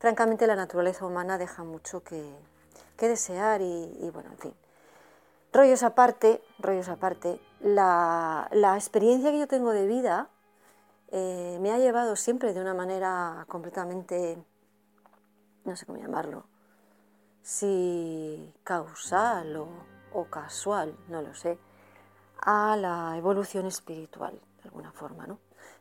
francamente 0.00 0.46
la 0.46 0.56
naturaleza 0.56 1.04
humana 1.04 1.38
deja 1.38 1.62
mucho 1.62 2.02
que, 2.02 2.24
desear 2.98 3.60
y, 3.62 4.10
bueno, 4.12 4.30
en 4.30 4.38
fin. 4.38 4.54
Rollos 5.52 5.82
aparte, 5.82 6.42
rollos 6.58 6.88
aparte, 6.88 7.40
la, 7.60 8.48
experiencia 8.74 9.30
que 9.30 9.38
yo 9.38 9.46
tengo 9.46 9.72
de 9.72 9.86
vida 9.86 10.28
eh, 11.08 11.58
me 11.60 11.72
ha 11.72 11.78
llevado 11.78 12.16
siempre 12.16 12.52
de 12.52 12.60
una 12.60 12.74
manera 12.74 13.44
completamente, 13.48 14.42
no 15.64 15.76
sé 15.76 15.86
cómo 15.86 15.98
llamarlo, 15.98 16.44
si 17.42 18.54
causal 18.64 19.56
o, 20.12 20.24
casual, 20.26 20.96
no 21.08 21.20
lo 21.20 21.34
sé, 21.34 21.58
a 22.40 22.76
la 22.76 23.16
evolución 23.16 23.66
espiritual, 23.66 24.40
de 24.62 24.68
alguna 24.68 24.92
forma, 24.92 25.26
¿no? 25.26 25.38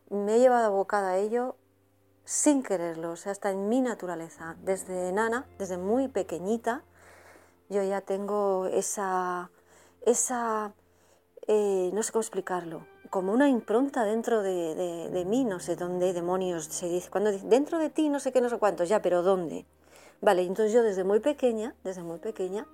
Me 0.10 0.36
he 0.36 0.40
llevado 0.40 0.68
abocada 0.68 1.12
a 1.12 1.18
ello 1.18 1.56
sin 2.30 2.62
quererlo, 2.62 3.14
o 3.14 3.16
sea, 3.16 3.32
está 3.32 3.50
en 3.50 3.70
mi 3.70 3.82
naturaleza. 3.82 4.56
Desde 4.62 5.12
nana, 5.12 5.48
desde 5.58 5.80
muy 5.80 6.10
pequeñita, 6.10 6.84
yo 7.70 7.82
ya 7.82 8.02
tengo 8.02 8.68
esa, 8.68 9.50
esa 10.06 10.72
eh, 11.48 11.90
no 11.92 12.04
sé 12.04 12.12
cómo 12.12 12.22
explicarlo, 12.22 12.86
como 13.10 13.34
una 13.34 13.50
impronta 13.50 14.04
dentro 14.04 14.44
de, 14.44 15.26
mí, 15.26 15.44
no 15.44 15.60
sé 15.60 15.76
dónde 15.76 16.14
demonios 16.14 16.66
se 16.66 16.88
dice, 16.88 17.10
cuando 17.10 17.32
dice, 17.32 17.48
dentro 17.48 17.80
de 17.80 17.90
ti 17.90 18.10
no 18.10 18.20
sé 18.20 18.32
qué, 18.32 18.42
no 18.42 18.50
sé 18.50 18.60
cuántos, 18.60 18.88
ya, 18.88 19.02
pero 19.02 19.24
¿dónde? 19.24 19.66
Vale, 20.22 20.44
entonces 20.44 20.72
yo 20.72 20.84
desde 20.84 21.04
muy 21.04 21.22
pequeña, 21.22 21.74
desde 21.84 22.04
muy 22.04 22.20
pequeña, 22.20 22.68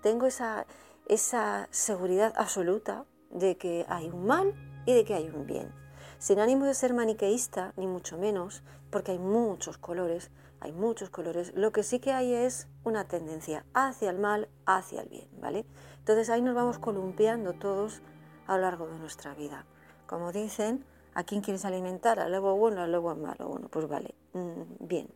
tengo 0.00 0.26
esa, 0.26 0.64
esa 1.08 1.66
seguridad 1.72 2.34
absoluta 2.36 3.04
de 3.30 3.56
que 3.56 3.84
hay 3.88 4.10
un 4.10 4.26
mal 4.26 4.54
y 4.86 4.94
de 4.94 5.04
que 5.04 5.14
hay 5.14 5.28
un 5.28 5.44
bien. 5.44 5.81
Sin 6.22 6.38
ánimo 6.38 6.66
de 6.66 6.74
ser 6.74 6.94
maniqueísta, 6.94 7.72
ni 7.76 7.88
mucho 7.88 8.16
menos, 8.16 8.62
porque 8.90 9.10
hay 9.10 9.18
muchos 9.18 9.76
colores, 9.76 10.30
hay 10.60 10.70
muchos 10.70 11.10
colores, 11.10 11.52
lo 11.56 11.72
que 11.72 11.82
sí 11.82 11.98
que 11.98 12.12
hay 12.12 12.32
es 12.32 12.68
una 12.84 13.08
tendencia 13.08 13.64
hacia 13.74 14.10
el 14.10 14.20
mal, 14.20 14.48
hacia 14.64 15.00
el 15.00 15.08
bien, 15.08 15.28
¿vale? 15.40 15.66
Entonces 15.98 16.30
ahí 16.30 16.40
nos 16.40 16.54
vamos 16.54 16.78
columpiando 16.78 17.54
todos 17.54 18.02
a 18.46 18.54
lo 18.54 18.62
largo 18.62 18.86
de 18.86 19.00
nuestra 19.00 19.34
vida. 19.34 19.66
Como 20.06 20.30
dicen, 20.30 20.84
¿a 21.12 21.24
quién 21.24 21.40
quieres 21.40 21.64
alimentar? 21.64 22.20
¿Al 22.20 22.30
lobo 22.30 22.54
bueno 22.54 22.82
al 22.82 22.92
lobo 22.92 23.16
malo? 23.16 23.48
Bueno, 23.48 23.66
pues 23.68 23.88
vale, 23.88 24.14
mm, 24.32 24.86
bien. 24.86 25.08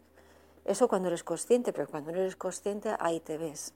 Eso 0.64 0.88
cuando 0.88 1.06
eres 1.06 1.22
consciente, 1.22 1.72
pero 1.72 1.86
cuando 1.86 2.10
no 2.10 2.18
eres 2.18 2.34
consciente, 2.34 2.96
ahí 2.98 3.20
te 3.20 3.38
ves. 3.38 3.74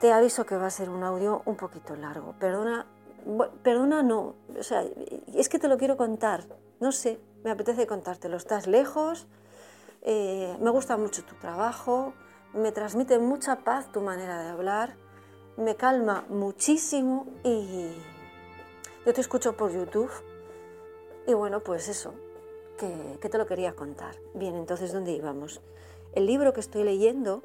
Te 0.00 0.14
aviso 0.14 0.46
que 0.46 0.56
va 0.56 0.68
a 0.68 0.70
ser 0.70 0.88
un 0.88 1.02
audio 1.02 1.42
un 1.44 1.56
poquito 1.56 1.94
largo. 1.94 2.34
Perdona, 2.38 2.86
perdona 3.62 4.02
no, 4.02 4.34
o 4.58 4.62
sea, 4.62 4.84
es 5.34 5.48
que 5.48 5.58
te 5.58 5.68
lo 5.68 5.78
quiero 5.78 5.96
contar. 5.96 6.44
No 6.80 6.92
sé, 6.92 7.18
me 7.42 7.50
apetece 7.50 7.86
contártelo. 7.86 8.36
Estás 8.36 8.66
lejos, 8.66 9.26
eh, 10.02 10.56
me 10.60 10.70
gusta 10.70 10.96
mucho 10.96 11.24
tu 11.24 11.34
trabajo, 11.36 12.12
me 12.52 12.72
transmite 12.72 13.18
mucha 13.18 13.56
paz 13.56 13.90
tu 13.90 14.00
manera 14.00 14.42
de 14.42 14.48
hablar, 14.48 14.96
me 15.56 15.76
calma 15.76 16.24
muchísimo 16.28 17.26
y 17.42 17.88
yo 19.06 19.12
te 19.12 19.20
escucho 19.20 19.56
por 19.56 19.72
YouTube 19.72 20.10
y 21.26 21.34
bueno, 21.34 21.60
pues 21.60 21.88
eso, 21.88 22.14
que, 22.78 23.28
te 23.28 23.38
lo 23.38 23.46
quería 23.46 23.74
contar. 23.74 24.14
Bien, 24.34 24.54
entonces, 24.56 24.92
¿dónde 24.92 25.12
íbamos? 25.12 25.60
El 26.12 26.26
libro 26.26 26.52
que 26.52 26.60
estoy 26.60 26.84
leyendo, 26.84 27.42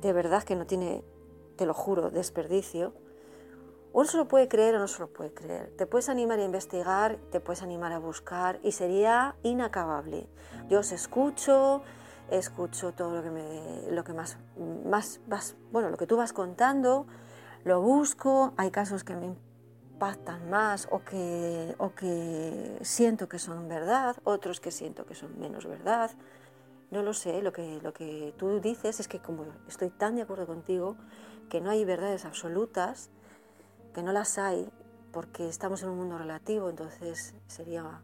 de 0.00 0.12
verdad 0.12 0.42
que 0.42 0.56
no 0.56 0.66
tiene, 0.66 1.02
te 1.56 1.66
lo 1.66 1.74
juro, 1.74 2.10
desperdicio. 2.10 2.92
Uno 3.94 4.06
se 4.06 4.16
lo 4.16 4.26
puede 4.26 4.48
creer 4.48 4.74
o 4.74 4.80
no 4.80 4.88
se 4.88 5.06
puede 5.06 5.32
creer. 5.32 5.70
Te 5.76 5.86
puedes 5.86 6.08
animar 6.08 6.40
a 6.40 6.42
investigar, 6.42 7.16
te 7.30 7.38
puedes 7.38 7.62
animar 7.62 7.92
a 7.92 8.00
buscar 8.00 8.58
y 8.64 8.72
sería 8.72 9.36
inacabable. 9.44 10.26
Yo 10.68 10.80
os 10.80 10.90
escucho, 10.90 11.80
escucho 12.28 12.90
todo 12.90 13.14
lo 13.14 13.22
que, 13.22 13.30
me, 13.30 13.92
lo 13.92 14.02
que 14.02 14.12
más, 14.12 14.36
más 14.84 15.20
vas, 15.28 15.54
bueno, 15.70 15.90
lo 15.90 15.96
que 15.96 16.08
tú 16.08 16.16
vas 16.16 16.32
contando, 16.32 17.06
lo 17.62 17.80
busco, 17.82 18.52
hay 18.56 18.72
casos 18.72 19.04
que 19.04 19.14
me 19.14 19.26
impactan 19.26 20.50
más 20.50 20.88
o 20.90 21.04
que, 21.04 21.76
o 21.78 21.94
que 21.94 22.76
siento 22.82 23.28
que 23.28 23.38
son 23.38 23.68
verdad, 23.68 24.16
otros 24.24 24.58
que 24.58 24.72
siento 24.72 25.06
que 25.06 25.14
son 25.14 25.38
menos 25.38 25.66
verdad. 25.66 26.10
No 26.90 27.04
lo 27.04 27.14
sé, 27.14 27.42
lo 27.42 27.52
que, 27.52 27.78
lo 27.80 27.92
que 27.92 28.34
tú 28.38 28.58
dices 28.58 28.98
es 28.98 29.06
que 29.06 29.20
como 29.20 29.46
estoy 29.68 29.90
tan 29.90 30.16
de 30.16 30.22
acuerdo 30.22 30.48
contigo, 30.48 30.96
que 31.48 31.60
no 31.60 31.70
hay 31.70 31.84
verdades 31.84 32.24
absolutas, 32.24 33.10
que 33.94 34.02
no 34.02 34.12
las 34.12 34.38
hay, 34.38 34.68
porque 35.12 35.48
estamos 35.48 35.82
en 35.82 35.90
un 35.90 35.98
mundo 35.98 36.18
relativo, 36.18 36.68
entonces 36.68 37.34
sería, 37.46 38.02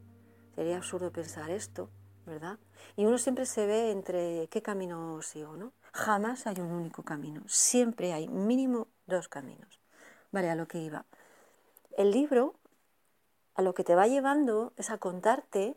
sería 0.54 0.76
absurdo 0.76 1.12
pensar 1.12 1.50
esto, 1.50 1.90
¿verdad? 2.24 2.58
Y 2.96 3.04
uno 3.04 3.18
siempre 3.18 3.44
se 3.44 3.66
ve 3.66 3.90
entre 3.90 4.48
qué 4.50 4.62
camino 4.62 5.20
sigo, 5.22 5.56
¿no? 5.56 5.72
Jamás 5.92 6.46
hay 6.46 6.60
un 6.60 6.70
único 6.70 7.02
camino, 7.02 7.42
siempre 7.46 8.12
hay 8.12 8.28
mínimo 8.28 8.88
dos 9.06 9.28
caminos. 9.28 9.80
Vale, 10.30 10.48
a 10.48 10.54
lo 10.54 10.68
que 10.68 10.78
iba. 10.78 11.04
El 11.96 12.12
libro 12.12 12.54
a 13.54 13.62
lo 13.62 13.74
que 13.74 13.84
te 13.84 13.94
va 13.94 14.06
llevando 14.06 14.72
es 14.76 14.90
a 14.90 14.98
contarte 14.98 15.76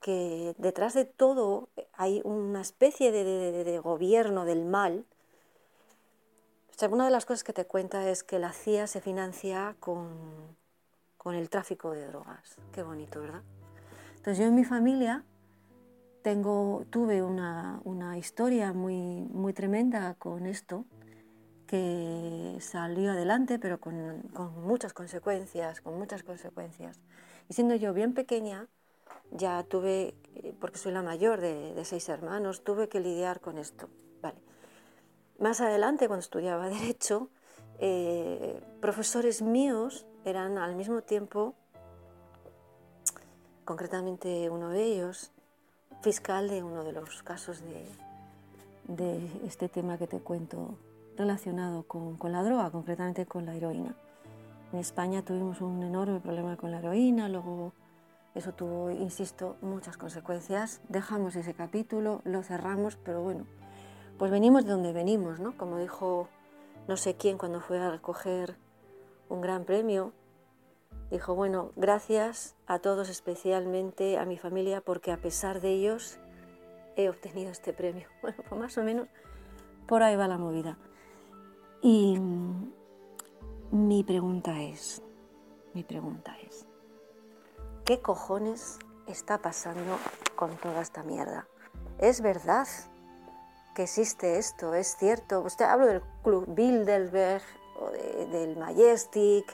que 0.00 0.54
detrás 0.58 0.94
de 0.94 1.04
todo 1.04 1.68
hay 1.92 2.20
una 2.24 2.60
especie 2.60 3.12
de, 3.12 3.78
gobierno 3.78 4.44
del 4.44 4.64
mal. 4.64 5.06
Una 6.90 7.04
de 7.04 7.10
las 7.10 7.26
cosas 7.26 7.44
que 7.44 7.52
te 7.52 7.64
cuenta 7.64 8.08
es 8.08 8.24
que 8.24 8.38
la 8.38 8.52
CIA 8.52 8.86
se 8.86 9.00
financia 9.00 9.76
con, 9.78 10.56
con 11.16 11.34
el 11.34 11.48
tráfico 11.50 11.92
de 11.92 12.06
drogas. 12.06 12.56
Qué 12.72 12.82
bonito, 12.82 13.20
¿verdad? 13.20 13.42
Entonces 14.16 14.38
yo 14.38 14.44
en 14.46 14.54
mi 14.54 14.64
familia 14.64 15.24
tengo, 16.22 16.84
tuve 16.90 17.22
una, 17.22 17.80
una 17.84 18.18
historia 18.18 18.72
muy, 18.72 19.22
muy 19.30 19.52
tremenda 19.52 20.14
con 20.14 20.46
esto 20.46 20.84
que 21.66 22.58
salió 22.60 23.12
adelante, 23.12 23.58
pero 23.58 23.80
con, 23.80 24.22
con, 24.34 24.62
muchas 24.62 24.92
consecuencias, 24.92 25.80
con 25.80 25.98
muchas 25.98 26.22
consecuencias. 26.22 27.00
Y 27.48 27.54
siendo 27.54 27.74
yo 27.74 27.94
bien 27.94 28.14
pequeña, 28.14 28.68
ya 29.30 29.62
tuve, 29.64 30.14
porque 30.60 30.78
soy 30.78 30.92
la 30.92 31.02
mayor 31.02 31.40
de, 31.40 31.74
de, 31.74 31.84
seis 31.84 32.08
hermanos, 32.08 32.62
tuve 32.62 32.88
que 32.88 33.00
lidiar 33.00 33.40
con 33.40 33.58
esto. 33.58 33.88
Vale. 34.20 34.38
Más 35.42 35.60
adelante, 35.60 36.06
cuando 36.06 36.20
estudiaba 36.20 36.68
Derecho, 36.68 37.28
eh, 37.80 38.62
profesores 38.80 39.42
míos 39.42 40.06
eran 40.24 40.56
al 40.56 40.76
mismo 40.76 41.02
tiempo, 41.02 41.54
concretamente 43.64 44.48
uno 44.50 44.68
de 44.68 44.84
ellos, 44.84 45.32
fiscal 46.00 46.48
de 46.48 46.62
uno 46.62 46.84
de 46.84 46.92
los 46.92 47.24
casos 47.24 47.60
de, 48.86 49.18
este 49.44 49.68
tema 49.68 49.98
que 49.98 50.06
te 50.06 50.20
cuento 50.20 50.76
relacionado 51.16 51.82
con, 51.88 52.16
con, 52.18 52.30
la 52.30 52.44
droga, 52.44 52.70
concretamente 52.70 53.26
con 53.26 53.44
la 53.44 53.56
heroína. 53.56 53.96
En 54.72 54.78
España 54.78 55.24
tuvimos 55.24 55.60
un 55.60 55.82
enorme 55.82 56.20
problema 56.20 56.56
con 56.56 56.70
la 56.70 56.78
heroína, 56.78 57.28
luego 57.28 57.72
eso 58.36 58.52
tuvo, 58.52 58.92
insisto, 58.92 59.56
muchas 59.60 59.96
consecuencias. 59.96 60.80
Dejamos 60.88 61.34
ese 61.34 61.52
capítulo, 61.52 62.20
lo 62.24 62.44
cerramos, 62.44 62.94
pero 62.94 63.22
bueno, 63.22 63.44
pues 64.22 64.30
venimos 64.30 64.64
de 64.64 64.70
donde 64.70 64.92
venimos, 64.92 65.40
¿no? 65.40 65.56
Como 65.56 65.78
dijo 65.78 66.28
no 66.86 66.96
sé 66.96 67.16
quién 67.16 67.38
cuando 67.38 67.60
fue 67.60 67.80
a 67.80 67.90
recoger 67.90 68.56
un 69.28 69.40
gran 69.40 69.64
premio, 69.64 70.12
dijo, 71.10 71.34
bueno, 71.34 71.72
gracias 71.74 72.54
a 72.68 72.78
todos, 72.78 73.08
especialmente 73.08 74.18
a 74.18 74.24
mi 74.24 74.38
familia, 74.38 74.80
porque 74.80 75.10
a 75.10 75.16
pesar 75.16 75.60
de 75.60 75.70
ellos 75.70 76.20
he 76.94 77.08
obtenido 77.08 77.50
este 77.50 77.72
premio. 77.72 78.06
Bueno, 78.22 78.36
pues 78.48 78.60
más 78.60 78.78
o 78.78 78.84
menos 78.84 79.08
por 79.88 80.04
ahí 80.04 80.14
va 80.14 80.28
la 80.28 80.38
movida. 80.38 80.78
Y 81.80 82.16
mi 83.72 84.04
pregunta 84.04 84.62
es, 84.62 85.02
mi 85.74 85.82
pregunta 85.82 86.36
es, 86.46 86.64
¿qué 87.84 88.00
cojones 88.00 88.78
está 89.08 89.38
pasando 89.38 89.98
con 90.36 90.56
toda 90.58 90.80
esta 90.80 91.02
mierda? 91.02 91.48
¿Es 91.98 92.20
verdad 92.20 92.68
que 93.74 93.84
existe 93.84 94.38
esto? 94.38 94.74
¿Es 94.74 94.96
cierto? 94.96 95.40
Usted 95.40 95.64
hablo 95.64 95.86
del 95.86 96.02
Club 96.22 96.46
Bilderberg, 96.48 97.42
o 97.80 97.90
del 97.90 98.56
Majestic, 98.56 99.44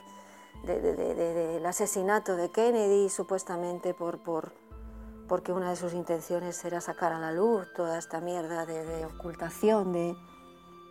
del 0.63 1.65
asesinato 1.65 2.35
de 2.35 2.51
Kennedy, 2.51 3.09
supuestamente 3.09 3.93
por, 3.93 4.19
por, 4.19 4.53
porque 5.27 5.51
una 5.51 5.69
de 5.69 5.75
sus 5.75 5.93
intenciones 5.93 6.63
era 6.65 6.81
sacar 6.81 7.13
a 7.13 7.19
la 7.19 7.31
luz 7.31 7.67
toda 7.75 7.97
esta 7.97 8.19
mierda 8.19 8.65
de 8.65 9.05
ocultación, 9.05 9.93
de 9.93 10.15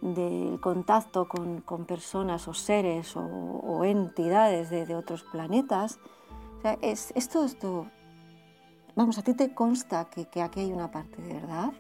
del 0.01 0.61
contacto 0.61 1.29
con, 1.29 1.63
personas 1.87 2.47
o 2.49 2.55
seres 2.55 3.15
o, 3.17 3.85
entidades 3.85 4.71
de, 4.71 4.95
otros 4.95 5.25
planetas. 5.25 5.99
O 6.59 6.63
sea, 6.63 6.79
es, 6.83 7.13
esto, 7.15 7.45
esto, 7.45 7.87
vamos, 8.95 9.19
a 9.19 9.23
ti 9.23 9.35
te 9.35 9.55
consta 9.55 10.07
que, 10.07 10.43
aquí 10.43 10.61
hay 10.61 10.73
una 10.73 10.91
parte 10.91 11.21
de 11.23 11.35
verdad. 11.35 11.73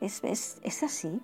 Es, 0.00 0.22
es, 0.62 0.82
así. 0.82 1.20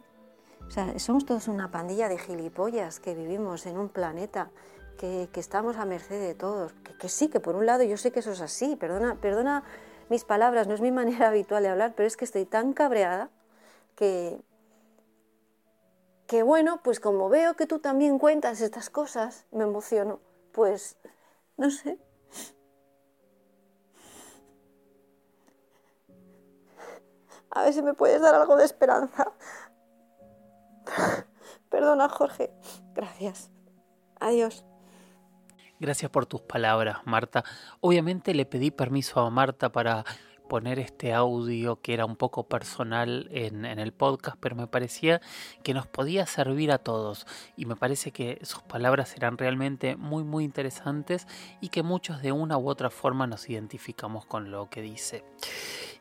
O 0.66 0.70
sea, 0.70 0.98
somos 0.98 1.24
todos 1.24 1.48
una 1.48 1.70
pandilla 1.70 2.08
de 2.08 2.18
gilipollas 2.18 3.00
que 3.00 3.14
vivimos 3.14 3.66
en 3.66 3.78
un 3.78 3.88
planeta 3.88 4.50
que, 4.98 5.28
estamos 5.34 5.76
a 5.76 5.84
merced 5.84 6.20
de 6.20 6.34
todos. 6.34 6.72
Que, 6.84 6.94
que, 6.94 7.08
sí, 7.08 7.28
que 7.28 7.40
por 7.40 7.56
un 7.56 7.66
lado 7.66 7.84
yo 7.84 7.96
sé 7.96 8.12
que 8.12 8.20
eso 8.20 8.32
es 8.32 8.40
así. 8.40 8.76
Perdona, 8.76 9.16
perdona 9.16 9.64
mis 10.08 10.24
palabras, 10.24 10.66
no 10.66 10.74
es 10.74 10.80
mi 10.80 10.92
manera 11.00 11.28
habitual 11.28 11.62
de 11.62 11.70
hablar, 11.70 11.94
pero 11.96 12.06
es 12.06 12.16
que 12.16 12.24
estoy 12.24 12.44
tan 12.44 12.72
cabreada 12.72 13.30
que, 13.94 14.40
que 16.26 16.42
bueno, 16.42 16.80
pues 16.82 17.00
como 17.00 17.28
veo 17.28 17.54
que 17.54 17.66
tú 17.66 17.78
también 17.78 18.18
cuentas 18.18 18.60
estas 18.60 18.90
cosas, 18.90 19.46
me 19.52 19.64
emociono, 19.64 20.20
pues 20.52 20.98
no 21.56 21.70
sé. 21.70 21.98
A 27.56 27.62
ver 27.62 27.72
si 27.72 27.80
me 27.80 27.94
puedes 27.94 28.20
dar 28.20 28.34
algo 28.34 28.54
de 28.56 28.66
esperanza. 28.66 29.32
Perdona, 31.70 32.06
Jorge. 32.10 32.52
Gracias. 32.94 33.50
Adiós. 34.20 34.66
Gracias 35.80 36.10
por 36.10 36.26
tus 36.26 36.42
palabras, 36.42 36.98
Marta. 37.06 37.44
Obviamente 37.80 38.34
le 38.34 38.44
pedí 38.44 38.70
permiso 38.70 39.20
a 39.20 39.30
Marta 39.30 39.72
para 39.72 40.04
poner 40.50 40.78
este 40.78 41.14
audio 41.14 41.80
que 41.80 41.94
era 41.94 42.04
un 42.04 42.16
poco 42.16 42.46
personal 42.46 43.26
en, 43.32 43.64
el 43.64 43.92
podcast, 43.92 44.36
pero 44.38 44.54
me 44.54 44.66
parecía 44.66 45.22
que 45.62 45.72
nos 45.72 45.86
podía 45.86 46.26
servir 46.26 46.70
a 46.70 46.78
todos 46.78 47.26
y 47.56 47.64
me 47.64 47.74
parece 47.74 48.12
que 48.12 48.38
sus 48.42 48.62
palabras 48.62 49.16
eran 49.16 49.38
realmente 49.38 49.96
muy 49.96 50.24
muy 50.24 50.44
interesantes 50.44 51.26
y 51.60 51.70
que 51.70 51.82
muchos 51.82 52.20
de 52.20 52.32
una 52.32 52.58
u 52.58 52.68
otra 52.68 52.90
forma 52.90 53.26
nos 53.26 53.48
identificamos 53.48 54.26
con 54.26 54.50
lo 54.50 54.68
que 54.68 54.82
dice. 54.82 55.24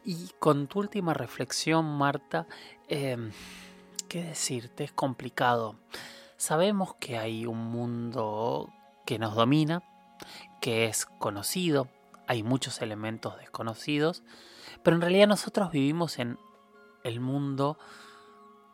Y 0.05 0.29
con 0.37 0.67
tu 0.67 0.79
última 0.79 1.15
reflexión, 1.15 1.97
Marta, 1.97 2.45
eh, 2.87 3.17
¿qué 4.07 4.23
decirte? 4.23 4.83
Es 4.83 4.91
complicado. 4.91 5.77
Sabemos 6.37 6.93
que 6.99 7.17
hay 7.17 7.47
un 7.47 7.71
mundo 7.71 8.71
que 9.07 9.17
nos 9.17 9.33
domina, 9.33 9.81
que 10.61 10.85
es 10.85 11.07
conocido, 11.07 11.87
hay 12.27 12.43
muchos 12.43 12.83
elementos 12.83 13.35
desconocidos, 13.39 14.21
pero 14.83 14.95
en 14.95 15.01
realidad 15.01 15.27
nosotros 15.27 15.71
vivimos 15.71 16.19
en 16.19 16.37
el 17.03 17.19
mundo 17.19 17.79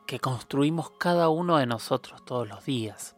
que 0.08 0.20
construimos 0.20 0.92
cada 0.92 1.30
uno 1.30 1.58
de 1.58 1.66
nosotros 1.66 2.26
todos 2.26 2.46
los 2.46 2.66
días. 2.66 3.16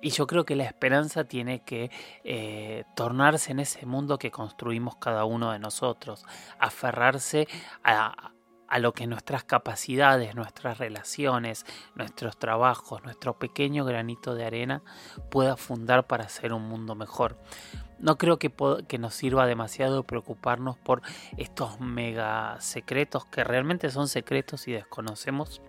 Y 0.00 0.10
yo 0.10 0.26
creo 0.26 0.44
que 0.44 0.56
la 0.56 0.64
esperanza 0.64 1.24
tiene 1.24 1.64
que 1.64 1.90
eh, 2.22 2.84
tornarse 2.94 3.52
en 3.52 3.60
ese 3.60 3.86
mundo 3.86 4.18
que 4.18 4.30
construimos 4.30 4.96
cada 4.96 5.24
uno 5.24 5.52
de 5.52 5.58
nosotros, 5.58 6.24
aferrarse 6.58 7.48
a, 7.82 8.32
a 8.68 8.78
lo 8.78 8.92
que 8.92 9.06
nuestras 9.06 9.44
capacidades, 9.44 10.34
nuestras 10.34 10.78
relaciones, 10.78 11.64
nuestros 11.94 12.38
trabajos, 12.38 13.02
nuestro 13.04 13.38
pequeño 13.38 13.84
granito 13.84 14.34
de 14.34 14.44
arena 14.44 14.82
pueda 15.30 15.56
fundar 15.56 16.06
para 16.06 16.24
hacer 16.24 16.52
un 16.52 16.68
mundo 16.68 16.94
mejor. 16.94 17.38
No 17.98 18.18
creo 18.18 18.38
que, 18.38 18.52
que, 18.86 18.98
nos 18.98 19.14
sirva 19.14 19.46
demasiado 19.46 20.02
preocuparnos 20.02 20.76
por 20.76 21.00
estos 21.38 21.80
mega 21.80 22.60
secretos 22.60 23.24
que 23.24 23.42
realmente 23.42 23.90
son 23.90 24.08
secretos 24.08 24.68
y 24.68 24.72
desconocemos 24.72 25.62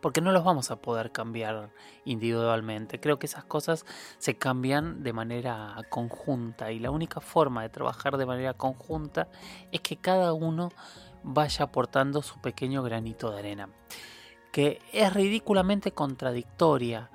porque 0.00 0.20
no 0.20 0.32
los 0.32 0.44
vamos 0.44 0.70
a 0.70 0.76
poder 0.76 1.12
cambiar 1.12 1.70
individualmente. 2.04 3.00
Creo 3.00 3.18
que 3.18 3.26
esas 3.26 3.44
cosas 3.44 3.84
se 4.18 4.36
cambian 4.36 5.02
de 5.02 5.12
manera 5.12 5.76
conjunta 5.88 6.72
y 6.72 6.78
la 6.78 6.90
única 6.90 7.20
forma 7.20 7.62
de 7.62 7.68
trabajar 7.68 8.16
de 8.16 8.26
manera 8.26 8.54
conjunta 8.54 9.28
es 9.72 9.80
que 9.80 9.96
cada 9.96 10.32
uno 10.32 10.70
vaya 11.22 11.64
aportando 11.64 12.22
su 12.22 12.40
pequeño 12.40 12.82
granito 12.82 13.30
de 13.30 13.38
arena. 13.38 13.68
Que 14.52 14.80
es 14.92 15.12
ridículamente 15.12 15.92
contradictoria 15.92 17.10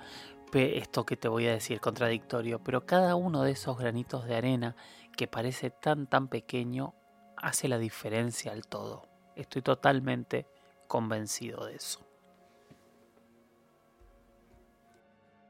esto 0.61 1.05
que 1.05 1.17
te 1.17 1.27
voy 1.27 1.47
a 1.47 1.53
decir, 1.53 1.79
contradictorio, 1.79 2.59
pero 2.63 2.85
cada 2.85 3.15
uno 3.15 3.43
de 3.43 3.51
esos 3.51 3.77
granitos 3.77 4.25
de 4.25 4.35
arena 4.35 4.75
que 5.17 5.27
parece 5.27 5.69
tan 5.71 6.07
tan 6.07 6.27
pequeño 6.27 6.93
hace 7.37 7.67
la 7.67 7.77
diferencia 7.77 8.51
al 8.51 8.67
todo. 8.67 9.07
Estoy 9.35 9.61
totalmente 9.61 10.47
convencido 10.87 11.65
de 11.65 11.75
eso. 11.75 12.05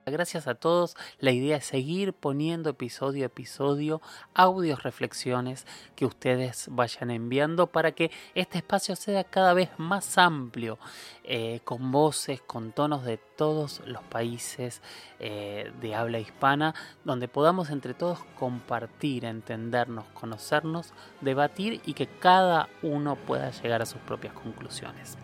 Gracias 0.06 0.48
a 0.48 0.56
todos. 0.56 0.98
La 1.20 1.32
idea 1.32 1.56
es 1.56 1.66
seguir 1.66 2.12
poniendo 2.12 2.70
episodio 2.70 3.24
a 3.24 3.28
episodio 3.28 4.02
audios, 4.34 4.84
reflexiones 4.84 5.66
que 5.96 6.06
ustedes 6.06 6.68
vayan 6.72 7.10
enviando 7.10 7.68
para 7.68 7.94
que 7.94 8.12
este 8.36 8.58
espacio 8.58 8.98
sea 8.98 9.24
cada 9.24 9.54
vez 9.54 9.70
más 9.78 10.18
amplio, 10.18 10.78
eh, 11.24 11.62
con 11.64 11.92
voces, 11.94 12.42
con 12.42 12.74
tonos 12.74 13.06
de 13.06 13.18
todos 13.18 13.82
los 13.86 14.04
países 14.04 14.82
eh, 15.20 15.72
de 15.80 15.96
habla 15.96 16.20
hispana, 16.20 16.76
donde 17.06 17.30
podamos 17.30 17.70
entre 17.70 17.94
todos 17.94 18.20
compartir, 18.38 19.24
entendernos, 19.24 20.04
conocernos, 20.14 20.92
debatir 21.22 21.82
y 21.86 21.94
que 21.94 22.08
cada 22.08 22.68
uno 22.82 23.16
pueda 23.16 23.52
llegar 23.52 23.82
a 23.82 23.86
sus 23.86 24.02
propias 24.02 24.34
conclusiones. 24.34 25.18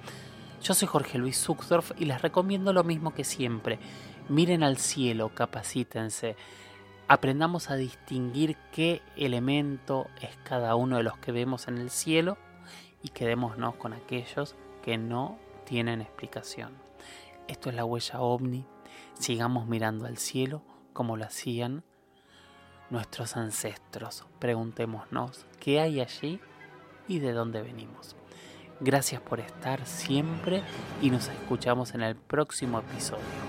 Yo 0.62 0.74
soy 0.74 0.88
Jorge 0.88 1.18
Luis 1.18 1.38
Zuxdorf 1.42 1.92
y 1.98 2.06
les 2.06 2.22
recomiendo 2.22 2.74
lo 2.74 2.84
mismo 2.84 3.14
que 3.14 3.24
siempre 3.24 3.80
Miren 4.30 4.62
al 4.62 4.78
cielo, 4.78 5.34
capacítense, 5.34 6.36
aprendamos 7.08 7.72
a 7.72 7.76
distinguir 7.76 8.58
qué 8.72 9.02
elemento 9.16 10.06
es 10.22 10.38
cada 10.44 10.76
uno 10.76 10.98
de 10.98 11.04
los 11.04 11.18
que 11.18 11.32
vemos 11.32 11.68
en 11.68 11.80
el 11.80 11.90
cielo 11.90 12.38
y 13.02 13.10
quedémonos 13.10 13.74
con 13.78 13.94
aquellos 13.94 14.56
que 14.84 15.00
no 15.00 15.40
tienen 15.66 16.02
explicación. 16.02 16.74
Esto 17.48 17.70
es 17.72 17.76
la 17.76 17.86
huella 17.86 18.22
ovni, 18.22 18.68
sigamos 19.18 19.66
mirando 19.66 20.06
al 20.06 20.20
cielo 20.20 20.62
como 20.94 21.18
lo 21.18 21.26
hacían 21.26 21.84
nuestros 22.92 23.36
ancestros. 23.36 24.28
Preguntémonos 24.38 25.48
qué 25.60 25.80
hay 25.80 26.02
allí 26.02 26.40
y 27.08 27.18
de 27.18 27.34
dónde 27.34 27.64
venimos. 27.64 28.16
Gracias 28.80 29.22
por 29.22 29.40
estar 29.40 29.88
siempre 29.88 30.62
y 31.02 31.10
nos 31.10 31.30
escuchamos 31.30 31.96
en 31.96 32.04
el 32.04 32.16
próximo 32.16 32.78
episodio. 32.78 33.49